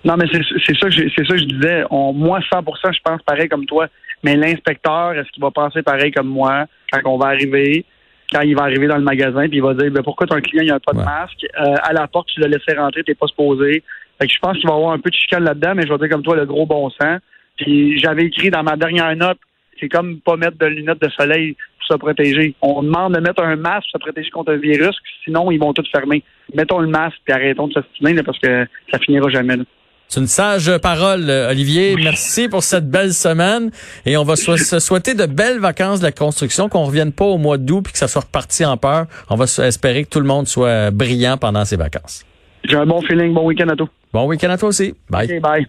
Non, 0.06 0.16
mais 0.18 0.26
c'est 0.32 0.78
ça 0.78 0.88
que 0.88 0.94
je- 0.94 1.10
c'est 1.16 1.26
ça 1.26 1.34
que 1.34 1.40
je 1.40 1.46
disais. 1.46 1.84
On, 1.90 2.14
moi, 2.14 2.40
100% 2.52 2.92
je 2.94 3.00
pense 3.04 3.22
pareil 3.24 3.50
comme 3.50 3.66
toi. 3.66 3.88
Mais 4.24 4.36
l'inspecteur, 4.36 5.14
est-ce 5.14 5.30
qu'il 5.32 5.42
va 5.44 5.52
penser 5.52 5.82
pareil 5.82 6.12
comme 6.12 6.28
moi 6.28 6.66
quand 6.92 7.02
on 7.06 7.18
va 7.18 7.28
arriver, 7.28 7.86
quand 8.32 8.42
il 8.42 8.56
va 8.56 8.64
arriver 8.64 8.88
dans 8.88 8.98
le 8.98 9.04
magasin, 9.04 9.48
puis 9.48 9.58
il 9.58 9.62
va 9.64 9.74
dire 9.74 9.92
ben, 9.92 10.04
pourquoi 10.04 10.28
ton 10.28 10.40
client 10.42 10.64
il 10.64 10.72
a 10.72 10.80
pas 10.80 10.94
de 10.94 11.00
Ouais. 11.00 11.06
masque? 11.06 11.46
Euh, 11.60 11.76
À 11.84 11.94
la 11.94 12.08
porte, 12.08 12.28
tu 12.34 12.40
l'as 12.40 12.48
laissé 12.48 12.78
rentrer, 12.78 13.04
t'es 13.04 13.16
pas 13.16 13.28
supposé. 13.28 13.84
Fait 14.20 14.28
que 14.28 14.34
je 14.34 14.40
pense 14.40 14.58
qu'il 14.58 14.68
va 14.68 14.74
y 14.76 14.78
avoir 14.78 14.94
un 14.94 15.00
peu 15.00 15.10
de 15.10 15.16
chicane 15.16 15.44
là-dedans, 15.44 15.74
mais 15.76 15.84
je 15.88 15.92
vais 15.92 15.98
dire 15.98 16.10
comme 16.10 16.24
toi 16.24 16.36
le 16.36 16.46
gros 16.46 16.66
bon 16.68 16.90
sens. 16.92 17.20
Puis 17.58 18.00
j'avais 18.00 18.24
écrit 18.26 18.50
dans 18.50 18.64
ma 18.64 18.76
dernière 18.76 19.16
note, 19.16 19.38
c'est 19.80 19.90
comme 19.90 20.20
pas 20.22 20.36
mettre 20.38 20.58
de 20.58 20.66
lunettes 20.66 21.02
de 21.02 21.10
soleil 21.10 21.56
pour 21.80 21.88
se 21.96 22.00
protéger. 22.00 22.56
On 22.62 22.82
demande 22.84 23.16
de 23.16 23.20
mettre 23.20 23.44
un 23.44 23.56
masque 23.56 23.88
pour 23.92 24.00
se 24.02 24.06
protéger 24.06 24.30
contre 24.32 24.54
un 24.54 24.58
virus, 24.58 24.96
sinon 25.24 25.52
ils 25.52 25.60
vont 25.60 25.74
tout 25.74 25.84
fermer. 25.92 26.24
Mettons 26.54 26.80
le 26.80 26.88
masque 26.88 27.18
puis 27.26 27.34
arrêtons 27.34 27.68
de 27.68 27.74
s'ostiner 27.74 28.14
là, 28.14 28.24
parce 28.24 28.40
que 28.40 28.66
ça 28.92 29.00
finira 29.00 29.30
jamais. 29.30 29.58
là. 29.58 29.64
C'est 30.10 30.22
une 30.22 30.28
sage 30.28 30.72
parole, 30.78 31.30
Olivier. 31.50 31.96
Merci 31.98 32.48
pour 32.48 32.64
cette 32.64 32.90
belle 32.90 33.12
semaine. 33.12 33.72
Et 34.06 34.16
on 34.16 34.24
va 34.24 34.38
so- 34.38 34.56
se 34.74 34.80
souhaiter 34.80 35.14
de 35.16 35.26
belles 35.26 35.60
vacances 35.60 36.00
de 36.00 36.06
la 36.06 36.14
construction, 36.14 36.70
qu'on 36.70 36.86
revienne 36.86 37.12
pas 37.12 37.26
au 37.26 37.38
mois 37.38 37.58
d'août 37.58 37.82
puis 37.84 37.92
que 37.92 38.00
ça 38.00 38.08
soit 38.08 38.22
reparti 38.22 38.64
en 38.64 38.78
peur. 38.78 39.08
On 39.30 39.36
va 39.36 39.44
espérer 39.66 40.06
que 40.06 40.10
tout 40.10 40.22
le 40.22 40.26
monde 40.28 40.48
soit 40.48 40.92
brillant 40.92 41.38
pendant 41.38 41.66
ses 41.66 41.76
vacances. 41.76 42.26
J'ai 42.64 42.78
un 42.78 42.86
bon 42.86 43.02
feeling, 43.02 43.34
bon 43.34 43.46
week-end 43.46 43.68
à 43.68 43.76
tous. 43.76 43.90
Bon 44.14 44.26
week-end 44.28 44.50
à 44.50 44.58
toi 44.58 44.70
aussi. 44.70 44.96
Bye. 45.10 45.30
OK, 45.30 45.42
bye. 45.42 45.68